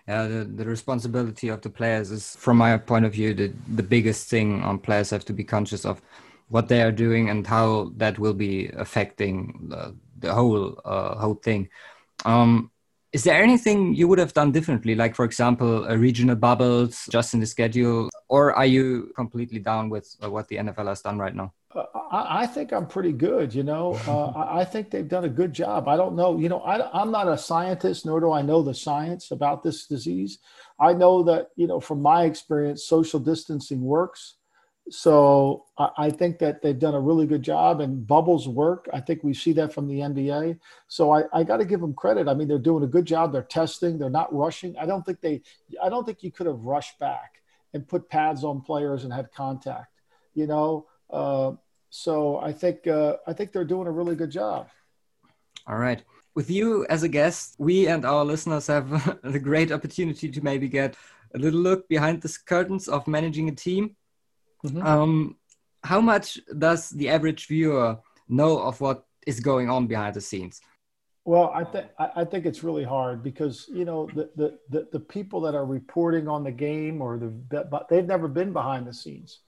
[0.08, 3.82] yeah, the, the responsibility of the players is, from my point of view, the, the
[3.82, 6.00] biggest thing on players have to be conscious of
[6.48, 11.34] what they are doing and how that will be affecting the, the whole uh, whole
[11.34, 11.68] thing.
[12.24, 12.70] Um,
[13.12, 17.34] is there anything you would have done differently, like for example, a regional bubbles just
[17.34, 21.18] in the schedule, or are you completely down with uh, what the NFL has done
[21.18, 21.52] right now?
[21.74, 23.54] I, I think I'm pretty good.
[23.54, 25.88] You know, uh, I, I, think they've done a good job.
[25.88, 26.38] I don't know.
[26.38, 29.86] You know, I, I'm not a scientist, nor do I know the science about this
[29.86, 30.38] disease.
[30.80, 34.36] I know that you know from my experience, social distancing works.
[34.88, 38.88] So I, think that they've done a really good job, and bubbles work.
[38.92, 40.60] I think we see that from the NBA.
[40.86, 42.28] So I, I got to give them credit.
[42.28, 43.32] I mean, they're doing a good job.
[43.32, 43.98] They're testing.
[43.98, 44.76] They're not rushing.
[44.78, 45.42] I don't think they.
[45.82, 47.42] I don't think you could have rushed back
[47.74, 49.92] and put pads on players and had contact.
[50.34, 50.86] You know.
[51.10, 51.52] Uh,
[51.90, 54.68] so I think uh, I think they're doing a really good job.
[55.66, 56.02] All right.
[56.36, 60.68] With you as a guest, we and our listeners have the great opportunity to maybe
[60.68, 60.94] get
[61.34, 63.96] a little look behind the curtains of managing a team.
[64.66, 64.86] Mm-hmm.
[64.86, 65.36] Um,
[65.82, 67.98] how much does the average viewer
[68.28, 70.60] know of what is going on behind the scenes?
[71.24, 75.00] Well, I think I think it's really hard because you know the, the the, the
[75.00, 77.28] people that are reporting on the game or the
[77.64, 79.40] but they've never been behind the scenes.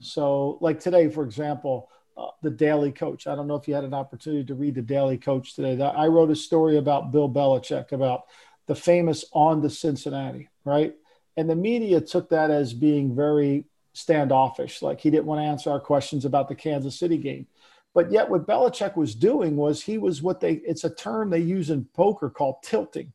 [0.00, 3.28] So, like today, for example, uh, the Daily Coach.
[3.28, 5.80] I don't know if you had an opportunity to read the Daily Coach today.
[5.80, 8.24] I wrote a story about Bill Belichick about
[8.66, 10.94] the famous on to Cincinnati, right?
[11.36, 15.70] And the media took that as being very standoffish, like he didn't want to answer
[15.70, 17.46] our questions about the Kansas City game.
[17.94, 21.40] But yet, what Belichick was doing was he was what they, it's a term they
[21.40, 23.12] use in poker called tilting.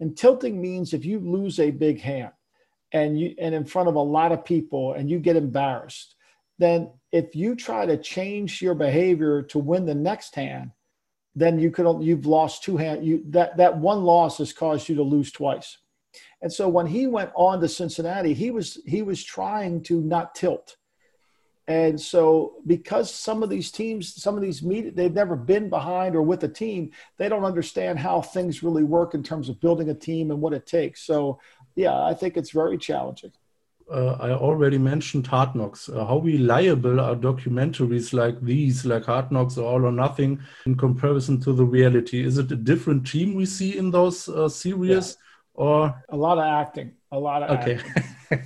[0.00, 2.32] And tilting means if you lose a big hand
[2.92, 6.16] and you, and in front of a lot of people and you get embarrassed,
[6.58, 10.70] then if you try to change your behavior to win the next hand,
[11.34, 13.04] then you could you've lost two hand.
[13.04, 15.78] You that that one loss has caused you to lose twice.
[16.42, 20.34] And so when he went on to Cincinnati, he was he was trying to not
[20.34, 20.76] tilt.
[21.68, 26.14] And so because some of these teams, some of these meet, they've never been behind
[26.14, 29.90] or with a team, they don't understand how things really work in terms of building
[29.90, 31.02] a team and what it takes.
[31.02, 31.40] So
[31.74, 33.32] yeah, I think it's very challenging.
[33.92, 35.88] Uh, I already mentioned Hard Knocks.
[35.88, 40.76] Uh, how reliable are documentaries like these, like Hard Knocks or All or Nothing, in
[40.76, 42.24] comparison to the reality?
[42.24, 45.16] Is it a different team we see in those uh, series?
[45.56, 46.92] Or a lot of acting.
[47.10, 47.80] A lot of okay.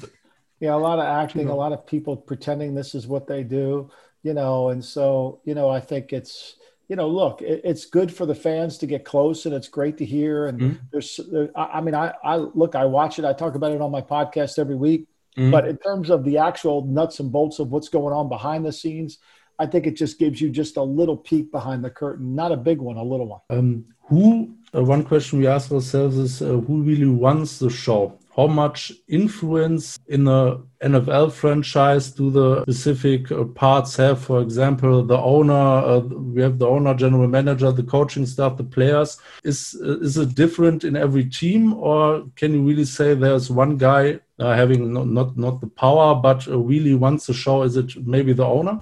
[0.61, 3.91] yeah a lot of acting a lot of people pretending this is what they do
[4.23, 6.57] you know and so you know i think it's
[6.89, 9.97] you know look it, it's good for the fans to get close and it's great
[9.99, 10.85] to hear and mm-hmm.
[10.93, 13.25] there's there, I, mean I, I look i watch it.
[13.25, 15.07] I talk about it on my podcast every week.
[15.39, 15.53] Mm-hmm.
[15.53, 18.73] but in terms of the actual nuts and bolts of what's going on behind the
[18.73, 19.19] scenes
[19.61, 22.57] i think it just gives you just a little peek behind the curtain not a
[22.57, 26.47] big one a little one um, who uh, one question we ask ourselves is uh,
[26.47, 28.17] who really runs the show?
[28.37, 34.23] How much influence in a NFL franchise do the specific uh, parts have?
[34.23, 38.65] For example, the owner, uh, we have the owner, general manager, the coaching staff, the
[38.65, 39.19] players.
[39.43, 43.77] Is uh, is it different in every team, or can you really say there's one
[43.77, 47.63] guy uh, having not, not not the power, but really runs the show?
[47.63, 48.81] Is it maybe the owner?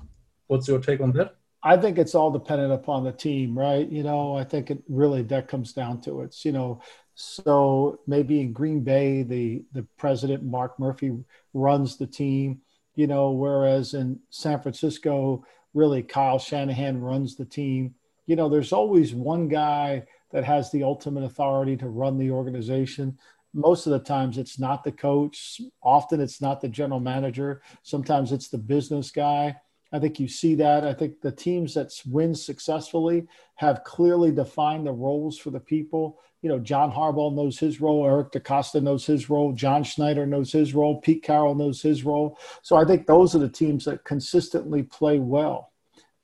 [0.49, 1.37] What's your take on that?
[1.63, 3.89] I think it's all dependent upon the team, right?
[3.89, 6.45] You know, I think it really that comes down to it.
[6.45, 6.83] You know,
[7.15, 11.13] so maybe in Green Bay, the the president Mark Murphy
[11.55, 12.61] runs the team.
[12.95, 17.95] You know, whereas in San Francisco, really Kyle Shanahan runs the team.
[18.27, 23.19] You know, there's always one guy that has the ultimate authority to run the organization.
[23.55, 25.61] Most of the times, it's not the coach.
[25.83, 27.63] Often, it's not the general manager.
[27.83, 29.57] Sometimes it's the business guy
[29.92, 30.85] I think you see that.
[30.85, 36.18] I think the teams that win successfully have clearly defined the roles for the people.
[36.42, 40.53] You know, John Harbaugh knows his role, Eric DeCosta knows his role, John Schneider knows
[40.53, 42.38] his role, Pete Carroll knows his role.
[42.62, 45.72] So I think those are the teams that consistently play well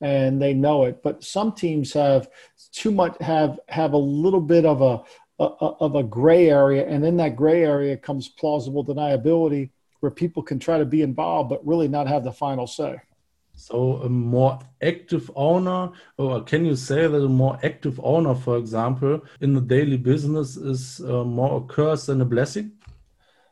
[0.01, 1.01] and they know it.
[1.03, 2.29] But some teams have
[2.71, 7.05] too much have have a little bit of a, a of a gray area, and
[7.05, 11.65] in that gray area comes plausible deniability where people can try to be involved but
[11.65, 12.95] really not have the final say.
[13.55, 18.57] So a more active owner, or can you say that a more active owner, for
[18.57, 22.73] example, in the daily business is uh, more a curse than a blessing?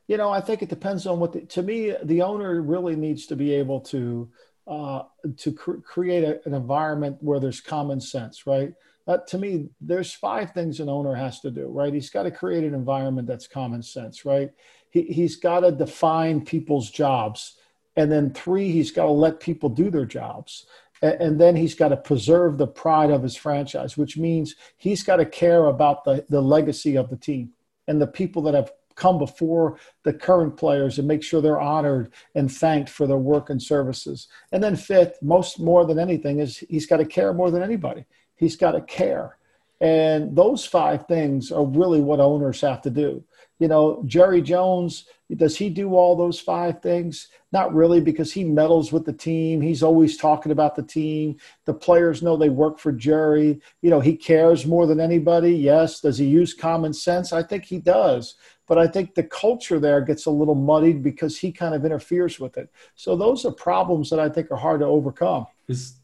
[0.07, 1.31] You know, I think it depends on what.
[1.31, 4.29] The, to me, the owner really needs to be able to
[4.67, 5.03] uh,
[5.37, 8.73] to cr- create a, an environment where there's common sense, right?
[9.07, 11.93] That, to me, there's five things an owner has to do, right?
[11.93, 14.51] He's got to create an environment that's common sense, right?
[14.89, 17.57] He, he's got to define people's jobs
[17.95, 20.65] and then three, he's got to let people do their jobs.
[21.01, 25.17] And then he's got to preserve the pride of his franchise, which means he's got
[25.17, 27.51] to care about the, the legacy of the team
[27.87, 32.13] and the people that have come before the current players and make sure they're honored
[32.35, 34.27] and thanked for their work and services.
[34.51, 38.05] And then fifth, most more than anything, is he's got to care more than anybody.
[38.35, 39.37] He's got to care.
[39.81, 43.23] And those five things are really what owners have to do.
[43.59, 47.29] You know, Jerry Jones, does he do all those five things?
[47.51, 49.61] Not really, because he meddles with the team.
[49.61, 51.37] He's always talking about the team.
[51.65, 53.61] The players know they work for Jerry.
[53.81, 55.55] You know, he cares more than anybody.
[55.55, 56.01] Yes.
[56.01, 57.33] Does he use common sense?
[57.33, 58.35] I think he does.
[58.67, 62.39] But I think the culture there gets a little muddied because he kind of interferes
[62.39, 62.69] with it.
[62.95, 65.47] So those are problems that I think are hard to overcome.
[65.67, 65.95] Is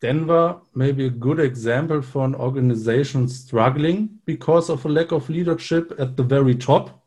[0.00, 5.92] Denver maybe a good example for an organization struggling because of a lack of leadership
[5.98, 7.04] at the very top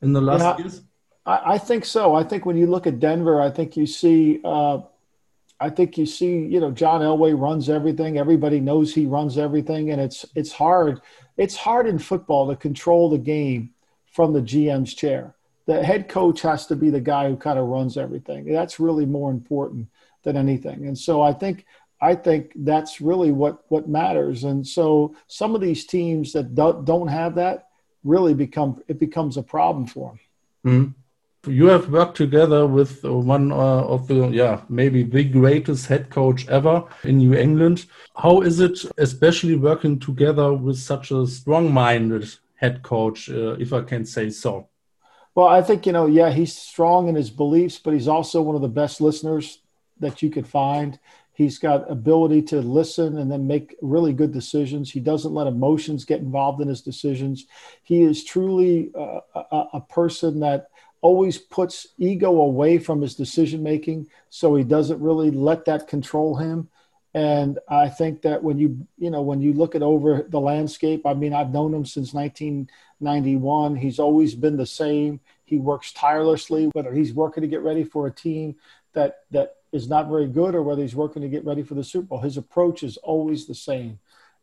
[0.00, 0.82] in the last yeah, years?
[1.24, 2.14] I, I, think so.
[2.14, 4.80] I think when you look at Denver, I think you see, uh,
[5.60, 8.18] I think you see, you know, John Elway runs everything.
[8.18, 11.00] Everybody knows he runs everything, and it's it's hard.
[11.36, 13.70] It's hard in football to control the game
[14.06, 15.34] from the GM's chair.
[15.66, 18.52] The head coach has to be the guy who kind of runs everything.
[18.52, 19.86] That's really more important
[20.24, 20.86] than anything.
[20.86, 21.64] And so I think
[22.00, 24.42] I think that's really what what matters.
[24.42, 27.68] And so some of these teams that don't, don't have that
[28.02, 30.18] really become it becomes a problem for them.
[30.66, 30.94] Mm
[31.46, 36.46] you have worked together with one uh, of the yeah maybe the greatest head coach
[36.48, 37.86] ever in New England.
[38.16, 43.82] How is it, especially working together with such a strong-minded head coach, uh, if I
[43.82, 44.68] can say so?
[45.34, 48.54] Well, I think you know, yeah, he's strong in his beliefs, but he's also one
[48.54, 49.58] of the best listeners
[49.98, 50.98] that you could find.
[51.34, 54.90] He's got ability to listen and then make really good decisions.
[54.92, 57.46] He doesn't let emotions get involved in his decisions.
[57.82, 60.68] He is truly uh, a, a person that
[61.02, 66.36] always puts ego away from his decision making, so he doesn't really let that control
[66.36, 66.68] him.
[67.14, 71.04] And I think that when you you know when you look at over the landscape,
[71.04, 73.76] I mean, I've known him since 1991.
[73.76, 75.20] He's always been the same.
[75.44, 78.56] He works tirelessly, whether he's working to get ready for a team
[78.94, 81.84] that that is not very good or whether he's working to get ready for the
[81.84, 82.20] Super Bowl.
[82.20, 83.98] His approach is always the same.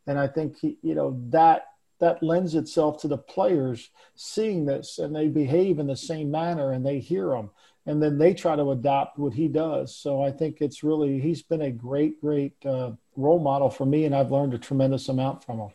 [0.06, 1.69] And I think he, you know, that
[2.00, 6.72] that lends itself to the players seeing this and they behave in the same manner
[6.72, 7.50] and they hear him
[7.86, 9.96] and then they try to adopt what he does.
[9.96, 14.04] So I think it's really he's been a great, great uh, role model for me,
[14.04, 15.70] and I've learned a tremendous amount from him.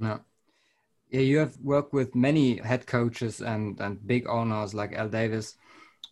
[0.00, 0.18] Yeah.
[1.10, 5.56] Yeah, you have worked with many head coaches and, and big owners like Al Davis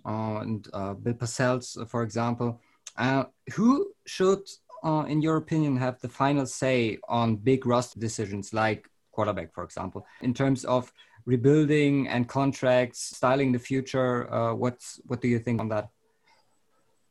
[0.06, 2.60] uh, and uh, Bill Parcells, for example.
[2.96, 4.48] Uh, who should,
[4.84, 9.64] uh, in your opinion, have the final say on big roster decisions like quarterback, for
[9.64, 10.92] example, in terms of
[11.26, 14.32] rebuilding and contracts, styling the future?
[14.32, 15.88] Uh, what's what do you think on that?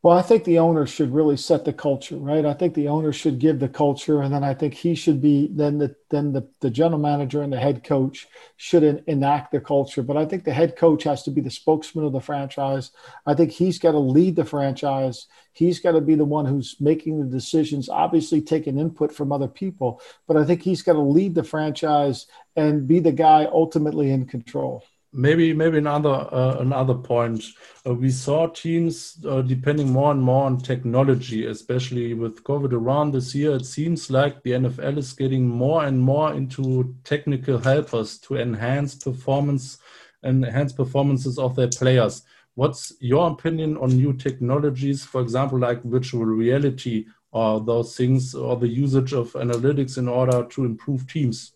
[0.03, 2.45] Well, I think the owner should really set the culture, right?
[2.45, 5.47] I think the owner should give the culture, and then I think he should be
[5.49, 8.27] then the then the, the general manager and the head coach
[8.57, 10.03] should en- enact the culture.
[10.03, 12.91] But I think the head coach has to be the spokesman of the franchise.
[13.25, 15.27] I think he's got to lead the franchise.
[15.53, 19.47] He's got to be the one who's making the decisions, obviously taking input from other
[19.47, 22.25] people, but I think he's got to lead the franchise
[22.57, 24.83] and be the guy ultimately in control
[25.13, 27.43] maybe maybe another uh, another point.
[27.85, 33.11] Uh, we saw teams uh, depending more and more on technology especially with covid around
[33.11, 38.17] this year it seems like the nfl is getting more and more into technical helpers
[38.17, 39.77] to enhance performance
[40.23, 42.23] and enhance performances of their players.
[42.55, 48.55] What's your opinion on new technologies for example like virtual reality or those things or
[48.55, 51.52] the usage of analytics in order to improve teams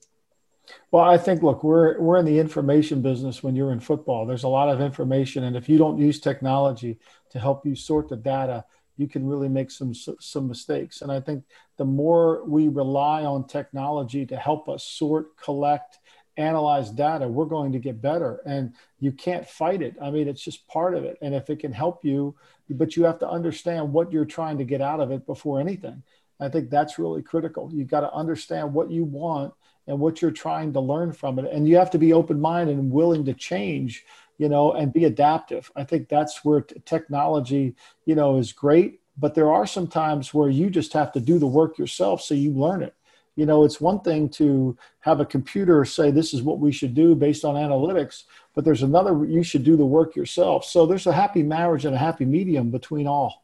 [0.92, 4.26] well, I think look, we're we're in the information business when you're in football.
[4.26, 7.00] There's a lot of information and if you don't use technology
[7.32, 8.66] to help you sort the data,
[8.98, 11.02] you can really make some some mistakes.
[11.02, 11.44] And I think
[11.78, 16.00] the more we rely on technology to help us sort, collect,
[16.38, 18.42] analyze data, we're going to get better.
[18.46, 19.96] And you can't fight it.
[20.02, 21.18] I mean, it's just part of it.
[21.22, 22.36] And if it can help you,
[22.70, 26.04] but you have to understand what you're trying to get out of it before anything.
[26.40, 27.72] I think that's really critical.
[27.74, 29.54] You've got to understand what you want
[29.88, 31.52] and what you're trying to learn from it.
[31.52, 34.06] And you have to be open minded and willing to change,
[34.38, 35.72] you know, and be adaptive.
[35.76, 37.76] I think that's where t- technology,
[38.06, 39.00] you know, is great.
[39.18, 42.36] But there are some times where you just have to do the work yourself so
[42.36, 42.94] you learn it.
[43.36, 46.96] You know, it's one thing to have a computer say this is what we should
[46.96, 48.24] do based on analytics,
[48.56, 50.66] but there's another you should do the work yourself.
[50.66, 53.44] So there's a happy marriage and a happy medium between all.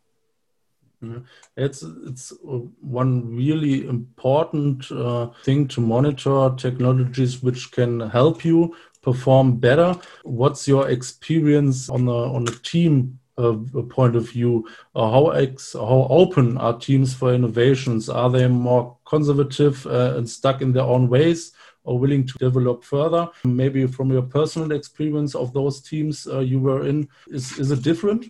[1.58, 2.34] It's it's
[2.82, 9.96] one really important uh, thing to monitor technologies which can help you perform better.
[10.24, 13.56] What's your experience on a on a team uh,
[13.90, 14.68] point of view?
[14.96, 18.10] Uh, how ex how open are teams for innovations?
[18.10, 21.52] Are they more conservative uh, and stuck in their own ways?
[21.86, 23.28] Or willing to develop further?
[23.44, 27.84] Maybe from your personal experience of those teams uh, you were in, is, is it
[27.84, 28.28] different?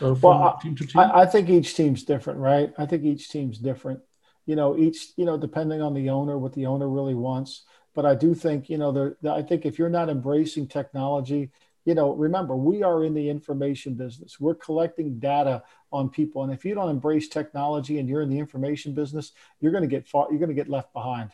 [0.00, 0.88] Uh, well, team team?
[0.96, 2.72] I, I, think each team's different, right?
[2.78, 4.00] I think each team's different.
[4.46, 7.64] You know, each you know, depending on the owner, what the owner really wants.
[7.94, 11.50] But I do think you know, the, the I think if you're not embracing technology,
[11.84, 14.40] you know, remember we are in the information business.
[14.40, 15.62] We're collecting data
[15.92, 19.72] on people, and if you don't embrace technology and you're in the information business, you're
[19.72, 20.26] going to get far.
[20.30, 21.30] You're going to get left behind.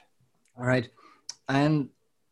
[0.59, 0.89] All right,
[1.49, 1.89] and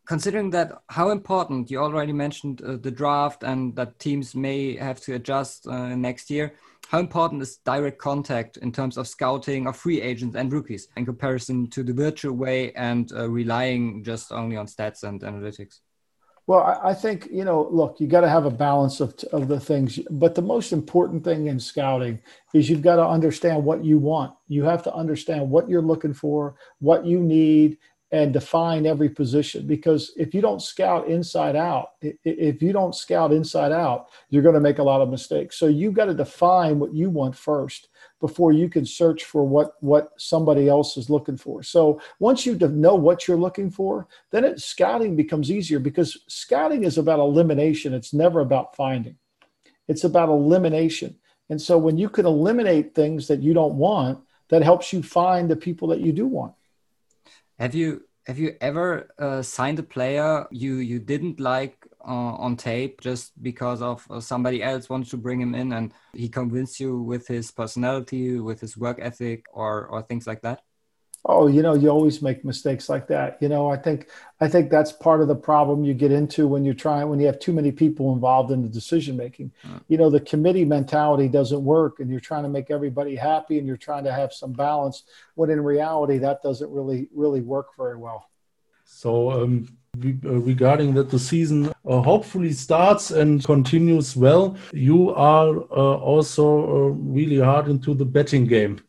[0.09, 4.99] considering that how important you already mentioned uh, the draft and that teams may have
[4.99, 6.55] to adjust uh, next year
[6.87, 11.05] how important is direct contact in terms of scouting of free agents and rookies in
[11.05, 15.81] comparison to the virtual way and uh, relying just only on stats and analytics?
[16.47, 19.59] Well i think you know look you got to have a balance of, of the
[19.59, 22.19] things but the most important thing in scouting
[22.55, 24.33] is you've got to understand what you want.
[24.47, 27.77] You have to understand what you're looking for what you need
[28.11, 33.31] and define every position because if you don't scout inside out if you don't scout
[33.31, 35.57] inside out you're going to make a lot of mistakes.
[35.57, 37.89] So you've got to define what you want first
[38.19, 41.61] before you can search for what what somebody else is looking for.
[41.61, 46.85] So once you know what you're looking for then it, scouting becomes easier because scouting
[46.85, 47.93] is about elimination.
[47.93, 49.17] It's never about finding.
[49.87, 51.15] It's about elimination.
[51.49, 55.49] And so when you can eliminate things that you don't want that helps you find
[55.49, 56.53] the people that you do want
[57.59, 62.55] have you have you ever uh, signed a player you you didn't like uh, on
[62.55, 66.79] tape just because of uh, somebody else wanted to bring him in and he convinced
[66.79, 70.61] you with his personality, with his work ethic, or or things like that?
[71.25, 73.37] Oh, you know, you always make mistakes like that.
[73.41, 74.09] You know, I think
[74.39, 77.25] I think that's part of the problem you get into when you're trying when you
[77.25, 79.51] have too many people involved in the decision making.
[79.65, 79.81] Mm.
[79.89, 83.67] You know, the committee mentality doesn't work, and you're trying to make everybody happy, and
[83.67, 85.03] you're trying to have some balance.
[85.35, 88.29] When in reality, that doesn't really really work very well.
[88.85, 89.67] So, um,
[90.03, 96.45] uh, regarding that the season uh, hopefully starts and continues well, you are uh, also
[96.45, 98.79] uh, really hard into the betting game.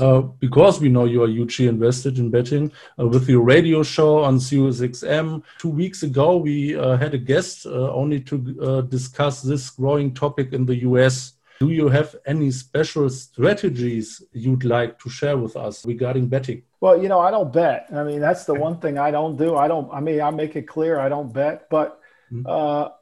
[0.00, 4.22] Uh, because we know you are hugely invested in betting uh, with your radio show
[4.22, 5.42] on SiriusXM.
[5.58, 10.12] Two weeks ago, we uh, had a guest uh, only to uh, discuss this growing
[10.12, 11.34] topic in the US.
[11.60, 16.62] Do you have any special strategies you'd like to share with us regarding betting?
[16.80, 17.86] Well, you know, I don't bet.
[17.94, 19.56] I mean, that's the one thing I don't do.
[19.56, 22.46] I don't, I mean, I make it clear I don't bet, but mm-hmm.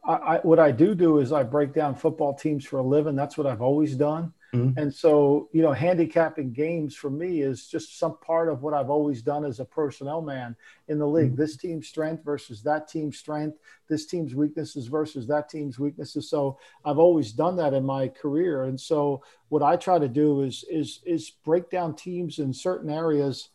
[0.08, 3.16] I, I, what I do do is I break down football teams for a living.
[3.16, 4.32] That's what I've always done.
[4.54, 4.78] Mm-hmm.
[4.78, 8.90] And so, you know, handicapping games for me is just some part of what I've
[8.90, 10.54] always done as a personnel man
[10.88, 11.32] in the league.
[11.32, 11.40] Mm-hmm.
[11.40, 16.30] This team's strength versus that team's strength, this team's weaknesses versus that team's weaknesses.
[16.30, 18.64] So I've always done that in my career.
[18.64, 22.90] And so what I try to do is is is break down teams in certain
[22.90, 23.48] areas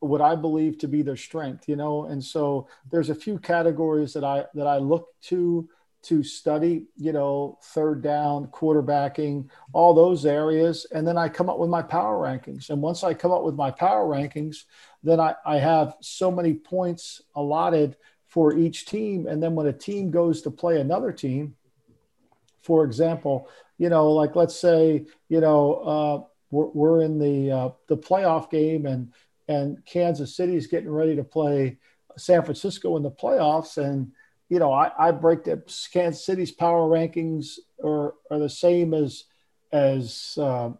[0.00, 2.04] what I believe to be their strength, you know.
[2.04, 5.68] And so there's a few categories that I that I look to
[6.02, 10.86] to study, you know, third down, quarterbacking, all those areas.
[10.92, 12.70] And then I come up with my power rankings.
[12.70, 14.64] And once I come up with my power rankings,
[15.02, 17.96] then I, I have so many points allotted
[18.26, 19.26] for each team.
[19.26, 21.56] And then when a team goes to play another team,
[22.62, 27.70] for example, you know, like let's say, you know, uh, we're, we're in the uh,
[27.88, 29.12] the playoff game and
[29.48, 31.78] and Kansas City is getting ready to play
[32.16, 34.12] San Francisco in the playoffs and
[34.48, 39.24] you know, I, I break the Kansas City's power rankings are, are the same as
[39.72, 40.70] as uh,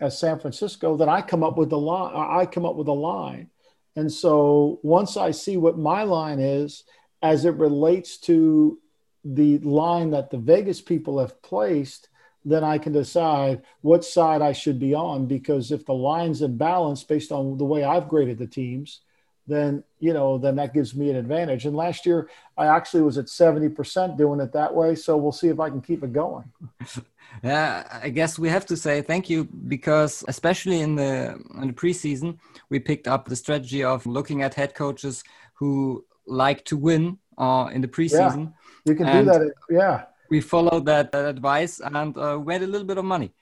[0.00, 0.96] as San Francisco.
[0.96, 2.12] Then I come up with the line.
[2.14, 3.50] I come up with a line,
[3.96, 6.84] and so once I see what my line is
[7.22, 8.78] as it relates to
[9.24, 12.08] the line that the Vegas people have placed,
[12.44, 15.26] then I can decide what side I should be on.
[15.26, 19.00] Because if the line's in balance based on the way I've graded the teams,
[19.46, 21.66] then you know then that gives me an advantage.
[21.66, 24.94] And last year i actually was at 70% doing it that way.
[24.94, 26.44] So we'll see if i can keep it going.
[27.42, 31.72] Yeah i guess we have to say thank you because especially in the in the
[31.72, 32.38] preseason
[32.70, 35.24] we picked up the strategy of looking at head coaches
[35.54, 38.52] who like to win uh, in the preseason.
[38.84, 39.52] yeah, you can do that.
[39.68, 40.04] Yeah.
[40.30, 43.32] we followed that, that advice and uh, made a little bit of money.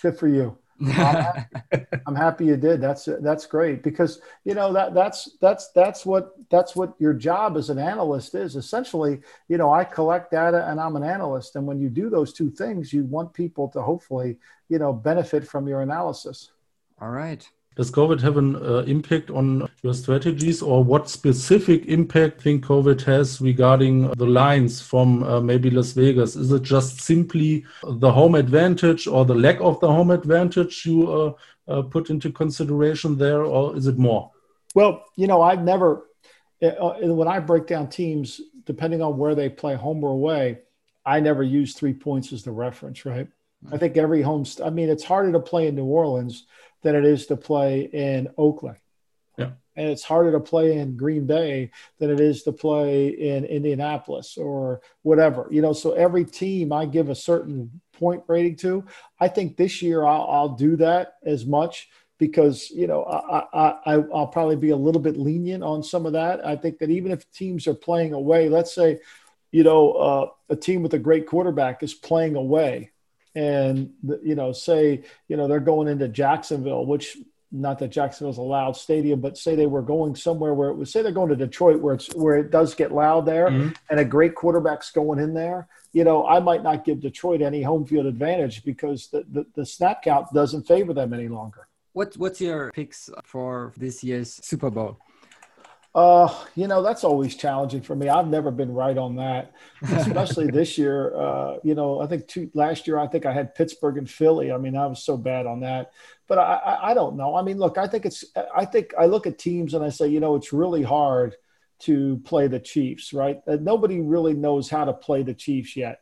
[0.00, 2.80] Good for you I'm, happy, I'm, happy, you did.
[2.80, 7.56] That's that's great because you know that that's that's that's what that's what your job
[7.56, 8.56] as an analyst is.
[8.56, 12.32] Essentially, you know, I collect data and I'm an analyst, and when you do those
[12.32, 16.50] two things, you want people to hopefully you know benefit from your analysis.
[17.00, 17.46] All right.
[17.76, 23.00] Does COVID have an uh, impact on your strategies, or what specific impact think COVID
[23.02, 26.34] has regarding the lines from uh, maybe Las Vegas?
[26.34, 31.12] Is it just simply the home advantage or the lack of the home advantage you
[31.12, 31.32] uh,
[31.68, 34.32] uh put into consideration there, or is it more?
[34.74, 36.06] Well, you know, I've never,
[36.62, 40.58] uh, uh, when I break down teams, depending on where they play, home or away,
[41.06, 43.28] I never use three points as the reference, right?
[43.72, 46.46] I think every home, I mean, it's harder to play in New Orleans
[46.82, 48.78] than it is to play in Oakland.
[49.36, 49.50] Yeah.
[49.76, 54.36] And it's harder to play in Green Bay than it is to play in Indianapolis
[54.36, 55.46] or whatever.
[55.50, 58.84] You know, so every team I give a certain point rating to.
[59.18, 61.88] I think this year I'll, I'll do that as much
[62.18, 66.12] because you know I, I, I'll probably be a little bit lenient on some of
[66.12, 66.44] that.
[66.44, 69.00] I think that even if teams are playing away, let's say,
[69.52, 72.90] you know, uh, a team with a great quarterback is playing away
[73.34, 73.90] and
[74.22, 77.16] you know say you know they're going into jacksonville which
[77.52, 80.90] not that jacksonville's a loud stadium but say they were going somewhere where it was
[80.90, 83.70] say they're going to detroit where it's where it does get loud there mm-hmm.
[83.90, 87.62] and a great quarterback's going in there you know i might not give detroit any
[87.62, 92.16] home field advantage because the, the, the snap count doesn't favor them any longer what,
[92.16, 94.98] what's your picks for this year's super bowl
[95.92, 98.08] uh, you know, that's always challenging for me.
[98.08, 101.16] I've never been right on that, especially this year.
[101.16, 104.52] Uh, you know, I think two, last year, I think I had Pittsburgh and Philly.
[104.52, 105.90] I mean, I was so bad on that,
[106.28, 107.34] but I, I, I don't know.
[107.34, 108.24] I mean, look, I think it's,
[108.54, 111.34] I think I look at teams and I say, you know, it's really hard
[111.80, 113.40] to play the Chiefs, right?
[113.48, 116.00] Uh, nobody really knows how to play the Chiefs yet.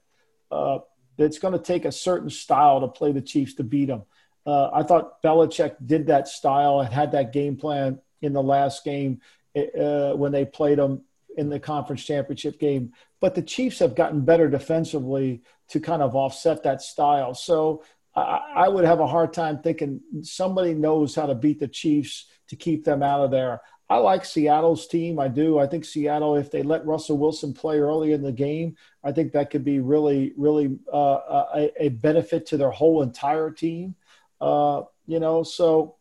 [0.50, 0.80] Uh,
[1.16, 4.02] it's going to take a certain style to play the Chiefs to beat them.
[4.44, 8.84] Uh, I thought Belichick did that style and had that game plan in the last
[8.84, 9.20] game
[9.56, 11.02] uh, when they played them
[11.36, 12.92] in the conference championship game.
[13.20, 17.34] But the Chiefs have gotten better defensively to kind of offset that style.
[17.34, 17.84] So
[18.14, 22.26] I, I would have a hard time thinking somebody knows how to beat the Chiefs
[22.48, 23.60] to keep them out of there.
[23.90, 25.18] I like Seattle's team.
[25.18, 25.58] I do.
[25.58, 29.32] I think Seattle, if they let Russell Wilson play early in the game, I think
[29.32, 33.94] that could be really, really uh, a, a, benefit to their whole entire team.
[34.40, 35.94] Uh, you know, so.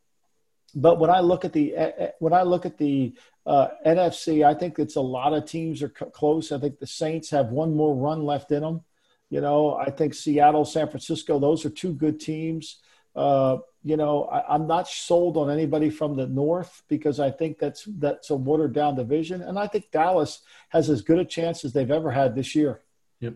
[0.75, 1.73] But when I look at the
[2.19, 3.15] when I look at the
[3.47, 6.51] uh, NFC, I think it's a lot of teams are c- close.
[6.51, 8.81] I think the Saints have one more run left in them.
[9.29, 12.81] You know, I think Seattle, San Francisco, those are two good teams.
[13.15, 17.57] Uh, you know, I, am not sold on anybody from the north because I think
[17.57, 21.63] that's that's a watered down division, and I think Dallas has as good a chance
[21.63, 22.81] as they've ever had this year.
[23.21, 23.35] Yep.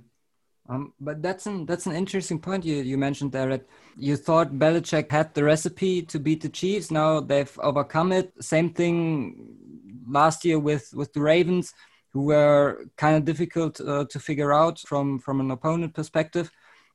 [0.67, 3.47] Um, but that's an that's an interesting point you, you mentioned there.
[3.47, 3.65] That
[3.97, 6.91] you thought Belichick had the recipe to beat the Chiefs.
[6.91, 8.33] Now they've overcome it.
[8.43, 9.70] Same thing
[10.11, 11.73] last year with with the Ravens,
[12.13, 16.51] who were kind of difficult uh, to figure out from from an opponent perspective.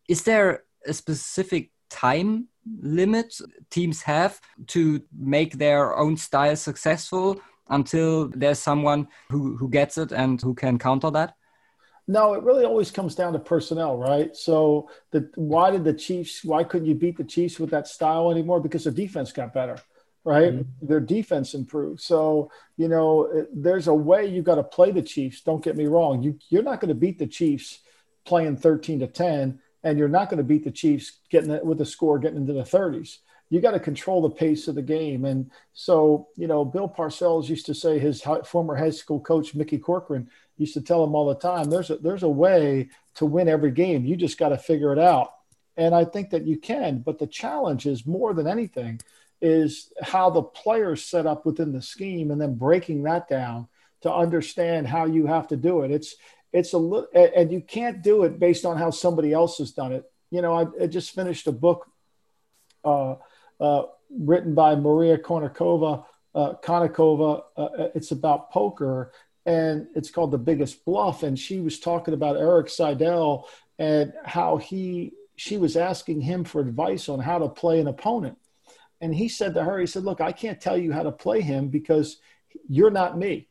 [0.08, 2.48] Is there a specific time
[2.80, 3.34] limit
[3.70, 10.12] teams have to make their own style successful until there's someone who, who gets it
[10.12, 11.34] and who can counter that?
[12.08, 14.34] No, it really always comes down to personnel, right?
[14.36, 16.44] So, the, why did the Chiefs?
[16.44, 18.60] Why couldn't you beat the Chiefs with that style anymore?
[18.60, 19.76] Because the defense got better,
[20.26, 20.52] right?
[20.52, 20.86] Mm-hmm.
[20.86, 22.00] Their defense improved.
[22.00, 25.40] So, you know, there's a way you got to play the Chiefs.
[25.40, 26.20] Don't get me wrong.
[26.22, 27.78] You you're not going to beat the Chiefs
[28.24, 31.80] playing 13 to 10 and you're not going to beat the Chiefs getting it with
[31.80, 33.18] a score getting into the 30s.
[33.50, 35.24] You got to control the pace of the game.
[35.24, 39.78] And so, you know, Bill Parcells used to say his former high school coach Mickey
[39.78, 43.48] Corcoran used to tell him all the time, "There's a there's a way to win
[43.48, 44.04] every game.
[44.04, 45.34] You just got to figure it out."
[45.76, 46.98] And I think that you can.
[46.98, 49.00] But the challenge is more than anything
[49.40, 53.68] is how the players set up within the scheme and then breaking that down
[54.02, 55.90] to understand how you have to do it.
[55.90, 56.16] It's
[56.52, 59.92] it's a little, and you can't do it based on how somebody else has done
[59.92, 60.10] it.
[60.30, 61.86] You know, I, I just finished a book
[62.84, 63.16] uh,
[63.60, 66.04] uh, written by Maria Konnikova.
[66.34, 67.42] Uh, Konnikova.
[67.56, 69.12] Uh, it's about poker,
[69.44, 71.22] and it's called The Biggest Bluff.
[71.22, 76.62] And she was talking about Erik Seidel and how he she was asking him for
[76.62, 78.38] advice on how to play an opponent.
[79.00, 81.40] And he said to her, he said, "Look, I can't tell you how to play
[81.40, 82.18] him because
[82.68, 83.48] you're not me."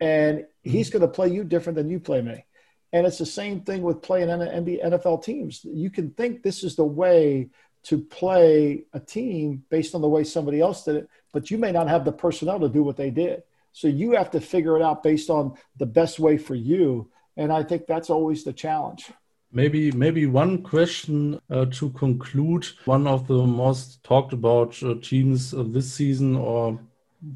[0.00, 0.98] and he's mm-hmm.
[0.98, 2.44] going to play you different than you play me.
[2.92, 5.64] And it's the same thing with playing NBA, NFL teams.
[5.64, 7.50] You can think this is the way
[7.84, 11.72] to play a team based on the way somebody else did it, but you may
[11.72, 13.42] not have the personnel to do what they did.
[13.72, 17.10] So you have to figure it out based on the best way for you.
[17.36, 19.10] And I think that's always the challenge.
[19.52, 22.66] Maybe, maybe one question uh, to conclude.
[22.84, 26.78] One of the most talked about uh, teams uh, this season, or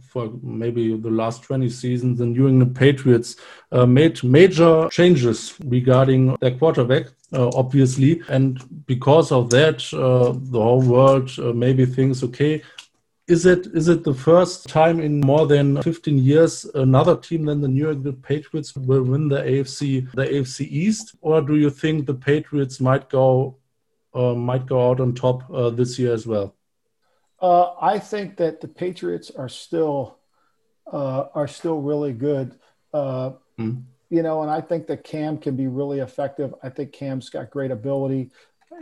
[0.09, 3.37] for maybe the last 20 seasons, the New England Patriots
[3.73, 8.21] uh, made major changes regarding their quarterback, uh, obviously.
[8.29, 12.63] And because of that, uh, the whole world maybe thinks, okay,
[13.31, 17.61] is it is it the first time in more than 15 years another team than
[17.61, 22.07] the New England Patriots will win the AFC the AFC East, or do you think
[22.07, 23.57] the Patriots might go
[24.15, 26.57] uh, might go out on top uh, this year as well?
[27.41, 30.19] Uh, I think that the Patriots are still
[30.93, 32.59] uh, are still really good.
[32.93, 33.85] Uh, mm.
[34.11, 36.53] You know, and I think that Cam can be really effective.
[36.65, 38.33] I think Cam's got great ability.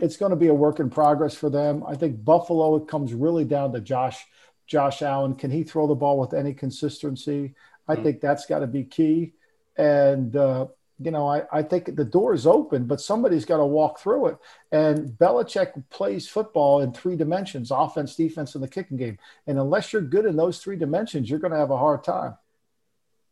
[0.01, 1.83] It's going to be a work in progress for them.
[1.87, 4.25] I think Buffalo it comes really down to Josh
[4.67, 5.35] Josh Allen.
[5.35, 7.55] Can he throw the ball with any consistency?
[7.87, 8.03] I mm.
[8.03, 9.33] think that's got to be key.
[9.77, 10.67] And uh,
[10.99, 14.27] you know, I, I think the door is open, but somebody's got to walk through
[14.27, 14.37] it.
[14.71, 19.17] And Belichick plays football in three dimensions offense, defense, and the kicking game.
[19.47, 22.35] And unless you're good in those three dimensions, you're going to have a hard time.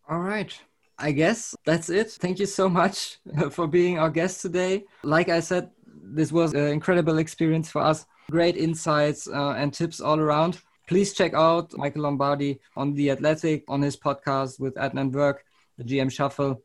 [0.09, 0.57] All right.
[0.97, 2.11] I guess that's it.
[2.11, 3.19] Thank you so much
[3.51, 4.85] for being our guest today.
[5.03, 5.69] Like I said,
[6.13, 8.05] this was an incredible experience for us.
[8.31, 10.59] Great insights uh, and tips all around.
[10.87, 15.39] Please check out Michael Lombardi on The Athletic, on his podcast with Adnan Virk,
[15.77, 16.61] the GM Shuffle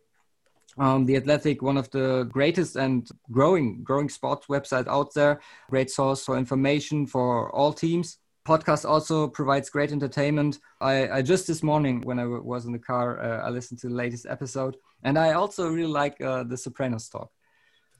[0.78, 5.40] um, the Athletic, one of the greatest and growing growing sports website out there.
[5.70, 8.18] Great source for information for all teams.
[8.46, 10.58] Podcast also provides great entertainment.
[10.80, 13.88] I, I just this morning when I was in the car, uh, I listened to
[13.88, 17.30] the latest episode, and I also really like uh, the Sopranos talk.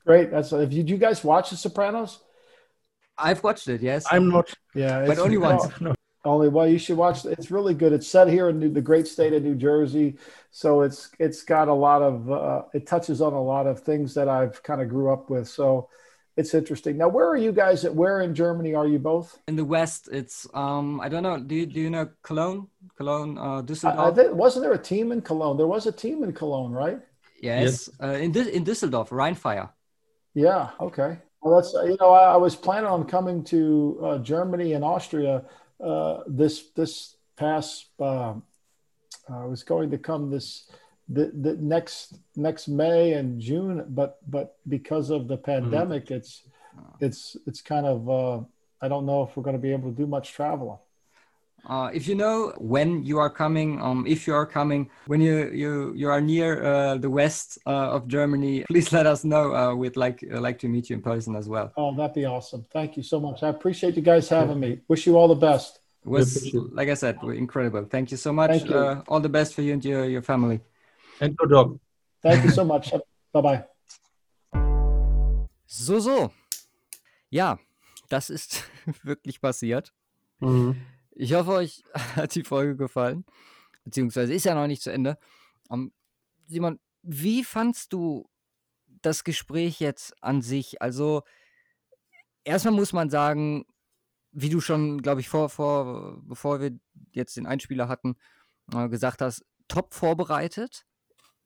[0.07, 0.31] Great.
[0.31, 2.21] That's if you, you guys watch the Sopranos.
[3.19, 3.83] I've watched it.
[3.83, 4.05] Yes.
[4.11, 4.53] I'm not.
[4.75, 5.65] Yeah, but only once.
[5.81, 5.95] No.
[6.25, 7.25] Only well, you should watch.
[7.25, 7.93] It's really good.
[7.93, 10.19] It's set here in New, the great state of New Jersey,
[10.53, 14.15] so it's it's got a lot of uh, it touches on a lot of things
[14.15, 15.49] that I've kind of grew up with.
[15.49, 15.89] So
[16.37, 16.97] it's interesting.
[16.97, 17.85] Now, where are you guys?
[17.85, 19.37] At where in Germany are you both?
[19.49, 21.41] In the west, it's um I don't know.
[21.41, 22.69] Do you do you know Cologne?
[22.97, 24.17] Cologne, uh, Düsseldorf.
[24.17, 25.57] I, I wasn't there a team in Cologne?
[25.57, 27.01] There was a team in Cologne, right?
[27.41, 27.91] Yes, yes.
[28.01, 29.71] Uh, in in Düsseldorf, Rheinfire.
[30.35, 30.71] Yeah.
[30.81, 31.19] Okay.
[31.41, 35.45] Well, that's you know I, I was planning on coming to uh, Germany and Austria
[35.83, 37.87] uh, this this past.
[37.99, 38.35] Uh,
[39.29, 40.71] uh, was going to come this
[41.09, 45.45] the, the next next May and June, but but because of the mm-hmm.
[45.45, 46.15] pandemic, mm-hmm.
[46.15, 46.43] it's
[47.01, 48.45] it's it's kind of uh,
[48.81, 50.79] I don't know if we're going to be able to do much traveling.
[51.67, 55.49] Uh, if you know when you are coming, um, if you are coming, when you
[55.51, 59.55] you you are near uh, the west uh, of Germany, please let us know.
[59.55, 61.73] Uh, we'd like uh, like to meet you in person as well.
[61.77, 62.67] Oh, that'd be awesome!
[62.73, 63.43] Thank you so much.
[63.45, 64.81] I appreciate you guys having me.
[64.89, 65.79] Wish you all the best.
[66.05, 67.85] It was like I said, incredible.
[67.85, 68.65] Thank you so much.
[68.65, 68.75] You.
[68.75, 70.61] Uh, all the best for you and your your family.
[71.21, 71.79] And your dog.
[72.23, 72.91] Thank you so much.
[73.33, 73.65] bye bye.
[75.67, 76.33] So so.
[77.31, 77.59] Ja,
[78.09, 78.65] das ist
[79.05, 79.93] wirklich passiert.
[80.41, 80.75] Mhm.
[81.15, 81.83] Ich hoffe, euch
[82.17, 83.25] hat die Folge gefallen.
[83.85, 85.19] Beziehungsweise ist ja noch nicht zu Ende.
[85.69, 85.93] Um, ähm,
[86.47, 88.29] Simon, wie fandst du
[88.87, 90.83] das Gespräch jetzt an sich?
[90.83, 91.23] Also,
[92.45, 93.65] erstmal muss man sagen,
[94.33, 96.79] wie du schon, glaube ich, vor, vor, bevor wir
[97.13, 98.17] jetzt den Einspieler hatten,
[98.73, 100.85] äh, gesagt hast, top vorbereitet,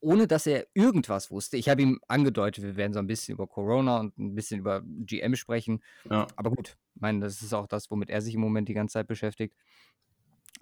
[0.07, 1.57] ohne dass er irgendwas wusste.
[1.57, 4.83] Ich habe ihm angedeutet, wir werden so ein bisschen über Corona und ein bisschen über
[4.85, 5.83] GM sprechen.
[6.09, 6.29] Ja.
[6.37, 8.93] Aber gut, ich meine, das ist auch das, womit er sich im Moment die ganze
[8.93, 9.57] Zeit beschäftigt.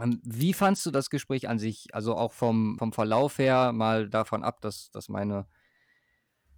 [0.01, 1.95] Ähm, wie fandst du das Gespräch an sich?
[1.95, 5.47] Also auch vom, vom Verlauf her, mal davon ab, dass, dass meine,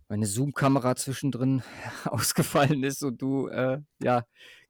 [0.09, 1.65] meine Zoom-Kamera zwischendrin
[2.05, 4.25] ausgefallen ist und du äh, ja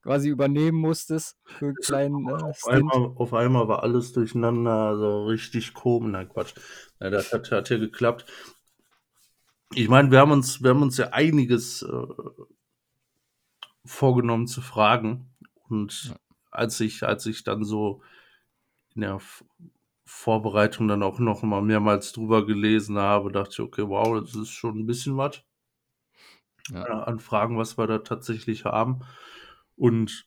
[0.06, 5.26] quasi übernehmen musstest für einen kleinen äh, auf, einmal, auf, einmal, war alles durcheinander, so
[5.26, 6.12] richtig komisch.
[6.12, 6.54] Nein, Quatsch.
[7.00, 8.24] Ja, das hat, hat ja geklappt.
[9.74, 12.06] Ich meine, wir haben uns, wir haben uns ja einiges äh,
[13.84, 15.28] vorgenommen zu fragen.
[15.68, 16.16] Und ja.
[16.52, 18.00] als ich, als ich dann so
[18.94, 19.20] in der
[20.04, 24.50] Vorbereitung dann auch noch mal mehrmals drüber gelesen habe, dachte ich, okay, wow, das ist
[24.50, 25.42] schon ein bisschen was
[26.70, 26.84] ja.
[26.84, 29.00] an Fragen, was wir da tatsächlich haben.
[29.76, 30.26] Und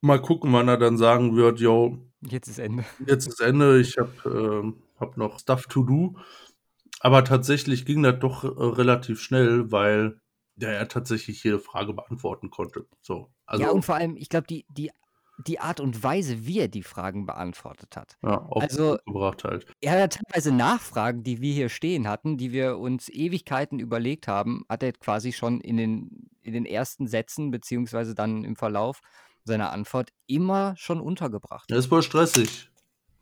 [0.00, 2.84] mal gucken, wann er dann sagen wird, yo, jetzt ist Ende.
[3.06, 6.16] Jetzt ist Ende, ich habe äh, hab noch Stuff to do.
[7.00, 10.20] Aber tatsächlich ging das doch äh, relativ schnell, weil
[10.56, 12.86] der ja tatsächlich jede Frage beantworten konnte.
[13.00, 14.90] So, also, ja, und vor allem, ich glaube, die, die
[15.38, 18.16] die Art und Weise, wie er die Fragen beantwortet hat.
[18.22, 19.66] Ja, also, gebracht halt.
[19.80, 24.64] Er hat teilweise Nachfragen, die wir hier stehen hatten, die wir uns Ewigkeiten überlegt haben,
[24.68, 29.00] hat er quasi schon in den, in den ersten Sätzen, beziehungsweise dann im Verlauf
[29.44, 31.70] seiner Antwort immer schon untergebracht.
[31.70, 32.70] Das ist voll stressig.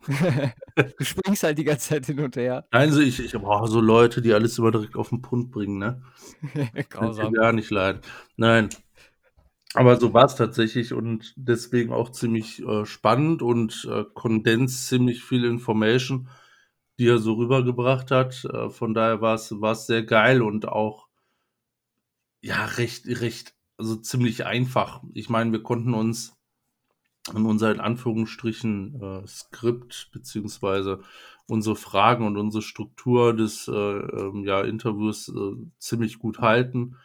[0.06, 2.66] du springst halt die ganze Zeit hin und her.
[2.72, 5.78] Nein, also ich, ich brauche so Leute, die alles immer direkt auf den Punkt bringen,
[5.78, 6.02] ne?
[6.90, 7.32] Grausam.
[7.32, 8.00] Gar nicht leid.
[8.36, 8.68] Nein,
[9.74, 15.24] aber so war es tatsächlich und deswegen auch ziemlich äh, spannend und äh, kondens ziemlich
[15.24, 16.28] viel Information,
[16.98, 18.44] die er so rübergebracht hat.
[18.44, 21.08] Äh, von daher war es sehr geil und auch
[22.42, 25.02] ja recht recht also ziemlich einfach.
[25.14, 26.36] Ich meine, wir konnten uns
[27.34, 31.00] in unser in Anführungsstrichen äh, Skript beziehungsweise
[31.46, 36.96] unsere Fragen und unsere Struktur des äh, ähm, ja, Interviews äh, ziemlich gut halten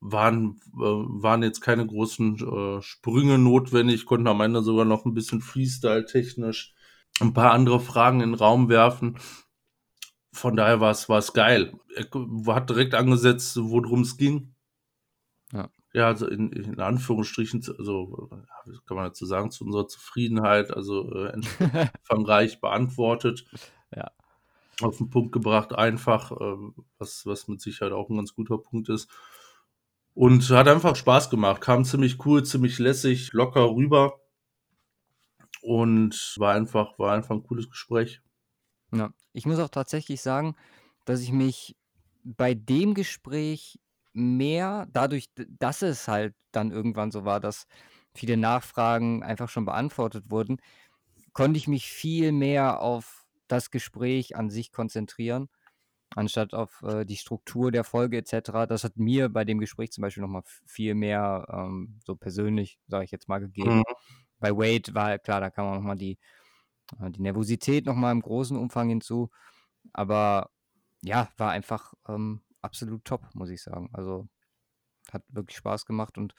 [0.00, 5.14] waren, äh, waren jetzt keine großen äh, Sprünge notwendig, konnten am Ende sogar noch ein
[5.14, 6.74] bisschen Freestyle-technisch
[7.20, 9.18] ein paar andere Fragen in den Raum werfen.
[10.32, 11.78] Von daher war es, war es geil.
[11.94, 12.06] Er
[12.54, 14.54] hat direkt angesetzt, worum es ging.
[15.52, 15.68] Ja.
[15.92, 18.30] ja, also in, in Anführungsstrichen, also
[18.86, 21.34] kann man dazu sagen, zu unserer Zufriedenheit, also äh,
[21.98, 23.44] umfangreich beantwortet.
[23.94, 24.12] Ja.
[24.80, 26.56] Auf den Punkt gebracht, einfach, äh,
[26.98, 29.10] was, was mit Sicherheit auch ein ganz guter Punkt ist.
[30.14, 31.60] Und hat einfach Spaß gemacht.
[31.60, 34.20] Kam ziemlich cool, ziemlich lässig, locker rüber.
[35.62, 38.20] Und war einfach, war einfach ein cooles Gespräch.
[38.92, 40.56] Ja, ich muss auch tatsächlich sagen,
[41.04, 41.76] dass ich mich
[42.24, 43.78] bei dem Gespräch
[44.12, 47.66] mehr, dadurch, dass es halt dann irgendwann so war, dass
[48.14, 50.58] viele Nachfragen einfach schon beantwortet wurden,
[51.32, 55.48] konnte ich mich viel mehr auf das Gespräch an sich konzentrieren
[56.16, 58.66] anstatt auf äh, die Struktur der Folge etc.
[58.68, 63.04] Das hat mir bei dem Gespräch zum Beispiel nochmal viel mehr ähm, so persönlich, sage
[63.04, 63.78] ich jetzt mal, gegeben.
[63.78, 63.84] Mhm.
[64.38, 66.18] Bei Wade war klar, da kam auch nochmal die,
[67.00, 69.30] äh, die Nervosität nochmal im großen Umfang hinzu.
[69.92, 70.50] Aber
[71.02, 73.90] ja, war einfach ähm, absolut top, muss ich sagen.
[73.92, 74.28] Also
[75.12, 76.34] hat wirklich Spaß gemacht und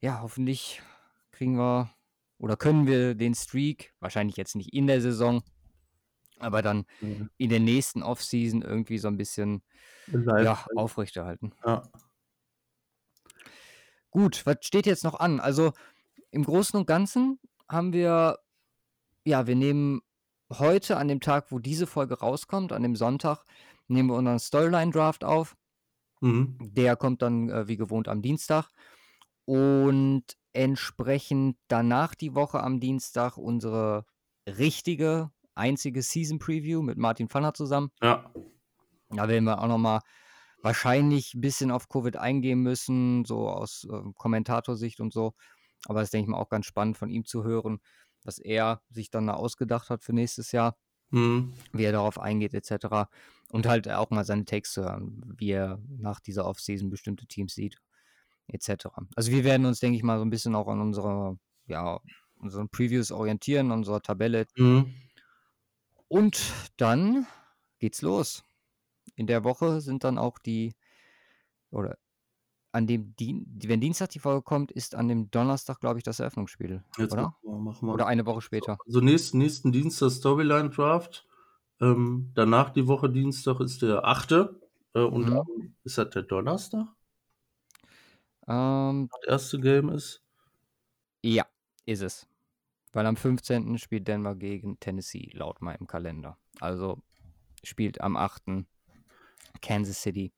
[0.00, 0.82] ja, hoffentlich
[1.30, 1.90] kriegen wir
[2.38, 5.42] oder können wir den Streak, wahrscheinlich jetzt nicht in der Saison,
[6.40, 7.30] aber dann mhm.
[7.36, 9.62] in der nächsten Offseason irgendwie so ein bisschen
[10.06, 11.52] ja, aufrechterhalten.
[11.64, 11.82] Ja.
[14.10, 15.40] Gut, was steht jetzt noch an?
[15.40, 15.72] Also
[16.30, 17.38] im Großen und Ganzen
[17.68, 18.38] haben wir,
[19.24, 20.00] ja, wir nehmen
[20.52, 23.44] heute an dem Tag, wo diese Folge rauskommt, an dem Sonntag,
[23.86, 25.56] nehmen wir unseren Storyline-Draft auf.
[26.20, 26.56] Mhm.
[26.60, 28.68] Der kommt dann äh, wie gewohnt am Dienstag.
[29.44, 34.04] Und entsprechend danach die Woche am Dienstag unsere
[34.46, 37.90] richtige, einzige Season Preview mit Martin Pfanner zusammen.
[38.02, 38.32] Ja.
[39.10, 40.00] Da werden wir auch nochmal
[40.62, 45.34] wahrscheinlich ein bisschen auf Covid eingehen müssen, so aus äh, Kommentatorsicht und so.
[45.86, 47.80] Aber das denke ich mal auch ganz spannend von ihm zu hören,
[48.22, 50.76] was er sich dann da ausgedacht hat für nächstes Jahr,
[51.10, 51.54] Mhm.
[51.72, 53.08] wie er darauf eingeht, etc.
[53.50, 57.54] Und halt auch mal seine Takes zu hören, wie er nach dieser Offseason bestimmte Teams
[57.54, 57.78] sieht,
[58.46, 58.86] etc.
[59.16, 61.36] Also wir werden uns, denke ich mal, so ein bisschen auch an unserer,
[61.66, 61.98] ja,
[62.36, 64.46] unseren Previews orientieren, unserer Tabelle.
[64.56, 64.94] Mhm.
[66.10, 67.26] Und dann
[67.78, 68.42] geht's los.
[69.16, 70.74] In der Woche sind dann auch die,
[71.70, 71.98] oder
[72.72, 76.20] an dem, Dien wenn Dienstag die Folge kommt, ist an dem Donnerstag, glaube ich, das
[76.20, 77.22] Eröffnungsspiel, Jetzt oder?
[77.22, 77.94] machen wir, machen wir.
[77.94, 78.80] Oder eine Woche später.
[78.86, 81.26] Also nächsten, nächsten Dienstag Storyline Draft.
[81.80, 84.60] Ähm, danach die Woche Dienstag ist der 8.
[84.94, 85.40] Äh, und Mhm.
[85.46, 86.88] dann ist das der Donnerstag,
[88.46, 90.22] Ähm, das erste Game ist.
[91.22, 91.46] ja,
[91.86, 92.26] ist es.
[92.92, 93.78] Weil am 15.
[93.78, 96.38] spielt Denver gegen Tennessee, laut meinem Kalender.
[96.58, 97.02] Also
[97.62, 98.66] spielt am 8.
[99.62, 100.32] Kansas City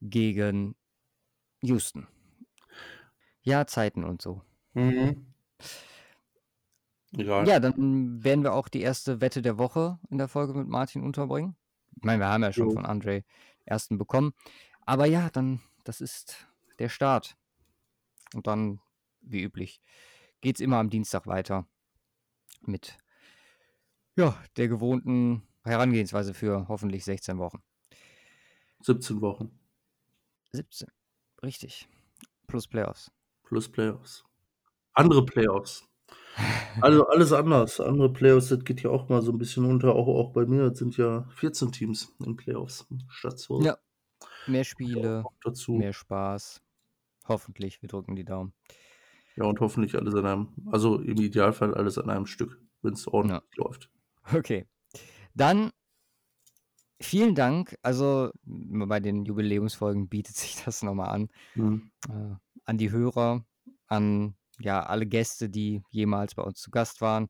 [0.00, 0.76] gegen
[1.62, 2.06] Houston.
[3.42, 4.42] Ja, Zeiten und so.
[4.74, 5.26] Mhm.
[7.12, 11.02] Ja, dann werden wir auch die erste Wette der Woche in der Folge mit Martin
[11.02, 11.56] unterbringen.
[11.96, 12.74] Ich meine, wir haben ja schon Jo.
[12.74, 13.24] von Andre
[13.64, 14.34] ersten bekommen.
[14.84, 16.46] Aber ja, dann, das ist
[16.78, 17.36] der Start.
[18.34, 18.80] Und dann,
[19.20, 19.80] wie üblich,
[20.40, 21.66] geht es immer am Dienstag weiter
[22.62, 22.96] mit
[24.16, 27.62] ja, der gewohnten Herangehensweise für hoffentlich 16 Wochen.
[28.80, 29.50] 17 Wochen
[30.52, 30.88] 17,
[31.42, 31.88] richtig.
[32.46, 33.10] Plus Playoffs.
[33.44, 34.24] plus Playoffs.
[34.92, 35.84] Andere Playoffs.
[36.80, 37.80] Also alles anders.
[37.80, 39.94] Andere Playoffs, das geht ja auch mal so ein bisschen unter.
[39.94, 43.64] Auch, auch bei mir das sind ja 14 Teams in Playoffs statt 12.
[43.64, 43.78] Ja.
[44.46, 45.72] Mehr Spiele, dazu.
[45.72, 46.62] mehr Spaß.
[47.26, 48.52] Hoffentlich, wir drücken die Daumen.
[49.36, 53.06] Ja, und hoffentlich alles an einem, also im Idealfall alles an einem Stück, wenn es
[53.06, 53.90] ordentlich läuft.
[54.32, 54.66] Okay.
[55.34, 55.70] Dann
[57.00, 57.76] vielen Dank.
[57.82, 61.28] Also bei den Jubiläumsfolgen bietet sich das nochmal an.
[61.54, 61.90] Mhm.
[62.08, 62.34] Äh,
[62.64, 63.44] an die Hörer,
[63.86, 67.28] an ja alle Gäste, die jemals bei uns zu Gast waren.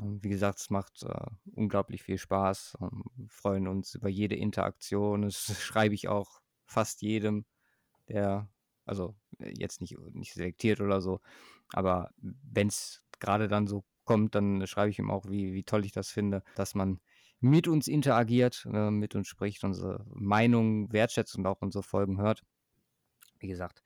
[0.00, 2.76] Und wie gesagt, es macht äh, unglaublich viel Spaß.
[3.16, 5.22] Wir freuen uns über jede Interaktion.
[5.22, 7.44] Das schreibe ich auch fast jedem,
[8.08, 8.48] der,
[8.84, 11.20] also äh, jetzt nicht, nicht selektiert oder so,
[11.72, 15.84] aber wenn es gerade dann so kommt, dann schreibe ich ihm auch, wie, wie toll
[15.84, 17.00] ich das finde, dass man
[17.40, 22.42] mit uns interagiert, äh, mit uns spricht, unsere Meinung wertschätzt und auch unsere Folgen hört.
[23.40, 23.82] Wie gesagt,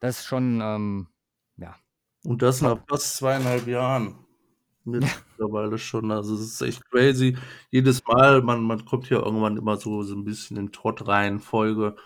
[0.00, 1.08] das ist schon, ähm,
[1.56, 1.76] ja,
[2.24, 4.18] Und das nach fast zweieinhalb Jahren.
[4.84, 6.12] Mittlerweile schon.
[6.12, 7.36] Also es ist echt crazy.
[7.70, 11.40] Jedes Mal, man, man kommt ja irgendwann immer so, so ein bisschen in Trott rein,
[11.40, 11.96] Folge,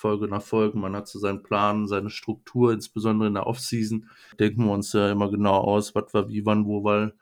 [0.00, 0.78] Folge nach Folge.
[0.78, 4.08] Man hat so seinen Plan, seine Struktur, insbesondere in der Offseason.
[4.38, 7.14] Denken wir uns ja immer genau aus, was wir wie, wann, wo, weil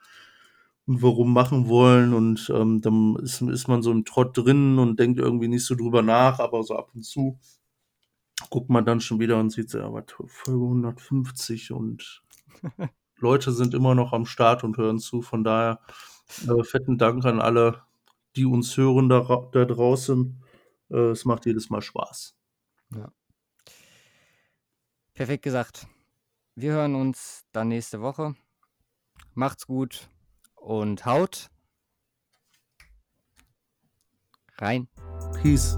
[0.87, 2.13] und warum machen wollen.
[2.13, 5.75] Und ähm, dann ist, ist man so im Trott drin und denkt irgendwie nicht so
[5.75, 7.37] drüber nach, aber so ab und zu
[8.49, 12.23] guckt man dann schon wieder und sieht so, ja, was, Folge 150 und
[13.17, 15.21] Leute sind immer noch am Start und hören zu.
[15.21, 15.81] Von daher
[16.47, 17.81] äh, fetten Dank an alle,
[18.35, 19.21] die uns hören da,
[19.51, 20.41] da draußen.
[20.89, 22.38] Äh, es macht jedes Mal Spaß.
[25.13, 25.87] Perfekt gesagt.
[26.55, 28.35] Wir hören uns dann nächste Woche.
[29.33, 30.09] Macht's gut
[30.55, 31.49] und haut
[34.57, 34.87] rein.
[35.41, 35.77] Peace.